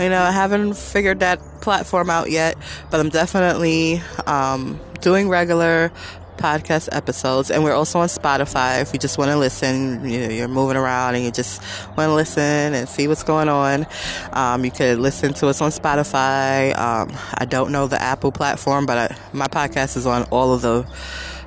You 0.00 0.08
know, 0.08 0.22
I 0.22 0.32
haven't 0.32 0.74
figured 0.74 1.20
that 1.20 1.38
platform 1.60 2.10
out 2.10 2.30
yet, 2.30 2.56
but 2.90 2.98
I'm 2.98 3.08
definitely 3.08 4.02
um, 4.26 4.80
doing 5.02 5.28
regular 5.28 5.92
podcast 6.38 6.88
episodes, 6.92 7.50
and 7.50 7.62
we're 7.62 7.74
also 7.74 7.98
on 8.00 8.08
Spotify. 8.08 8.80
If 8.80 8.92
you 8.92 8.98
just 8.98 9.18
want 9.18 9.30
to 9.30 9.36
listen, 9.36 10.08
you 10.08 10.20
know, 10.20 10.28
you're 10.32 10.48
moving 10.48 10.76
around 10.76 11.14
and 11.14 11.24
you 11.24 11.30
just 11.30 11.62
want 11.96 12.08
to 12.08 12.14
listen 12.14 12.74
and 12.74 12.88
see 12.88 13.06
what's 13.06 13.22
going 13.22 13.48
on, 13.48 13.86
um, 14.32 14.64
you 14.64 14.70
could 14.70 14.98
listen 14.98 15.34
to 15.34 15.48
us 15.48 15.60
on 15.60 15.70
Spotify. 15.70 16.76
Um, 16.76 17.12
I 17.34 17.44
don't 17.44 17.70
know 17.70 17.86
the 17.86 18.00
Apple 18.00 18.32
platform, 18.32 18.86
but 18.86 18.98
I, 18.98 19.16
my 19.32 19.46
podcast 19.46 19.96
is 19.96 20.06
on 20.06 20.24
all 20.30 20.54
of 20.54 20.62
the 20.62 20.86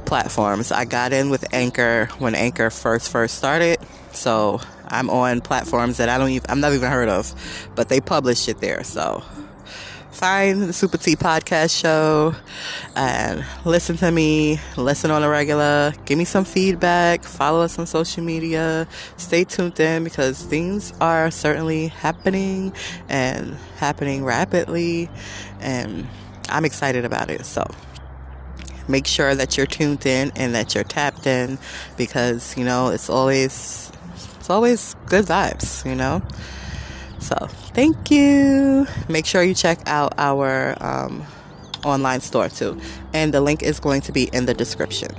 platforms. 0.05 0.71
I 0.71 0.85
got 0.85 1.13
in 1.13 1.29
with 1.29 1.53
Anchor 1.53 2.07
when 2.19 2.35
Anchor 2.35 2.69
first 2.69 3.09
first 3.09 3.35
started, 3.35 3.79
so 4.11 4.61
I'm 4.87 5.09
on 5.09 5.41
platforms 5.41 5.97
that 5.97 6.09
I 6.09 6.17
don't 6.17 6.29
even 6.29 6.49
I'm 6.49 6.59
not 6.59 6.73
even 6.73 6.89
heard 6.89 7.09
of, 7.09 7.33
but 7.75 7.89
they 7.89 7.99
publish 8.01 8.47
it 8.47 8.59
there. 8.59 8.83
So 8.83 9.23
find 10.15 10.61
the 10.61 10.73
Super 10.73 10.97
T 10.97 11.15
podcast 11.17 11.77
show 11.77 12.33
and 12.95 13.45
listen 13.65 13.97
to 13.97 14.09
me, 14.09 14.59
listen 14.77 15.11
on 15.11 15.23
a 15.23 15.29
regular, 15.29 15.93
give 16.05 16.17
me 16.17 16.23
some 16.23 16.45
feedback, 16.45 17.23
follow 17.23 17.61
us 17.61 17.77
on 17.77 17.85
social 17.85 18.23
media, 18.23 18.87
stay 19.17 19.43
tuned 19.43 19.77
in 19.79 20.05
because 20.05 20.41
things 20.41 20.93
are 21.01 21.29
certainly 21.29 21.87
happening 21.87 22.73
and 23.09 23.55
happening 23.77 24.23
rapidly 24.23 25.09
and 25.59 26.07
I'm 26.47 26.63
excited 26.63 27.03
about 27.03 27.29
it. 27.29 27.45
So 27.45 27.65
make 28.87 29.07
sure 29.07 29.35
that 29.35 29.57
you're 29.57 29.65
tuned 29.65 30.05
in 30.05 30.31
and 30.37 30.55
that 30.55 30.75
you're 30.75 30.85
tapped 30.85 31.27
in 31.27 31.59
because, 31.97 32.57
you 32.57 32.63
know, 32.63 32.87
it's 32.87 33.09
always 33.09 33.91
it's 34.39 34.49
always 34.49 34.95
good 35.07 35.25
vibes, 35.25 35.83
you 35.85 35.95
know? 35.95 36.21
So, 37.19 37.49
thank 37.75 38.09
you. 38.09 38.87
Make 39.09 39.25
sure 39.25 39.43
you 39.43 39.53
check 39.53 39.79
out 39.85 40.13
our 40.17 40.75
um, 40.81 41.23
online 41.83 42.21
store 42.21 42.49
too. 42.49 42.79
And 43.13 43.33
the 43.33 43.41
link 43.41 43.61
is 43.61 43.79
going 43.79 44.01
to 44.01 44.11
be 44.11 44.23
in 44.33 44.45
the 44.45 44.53
description. 44.53 45.13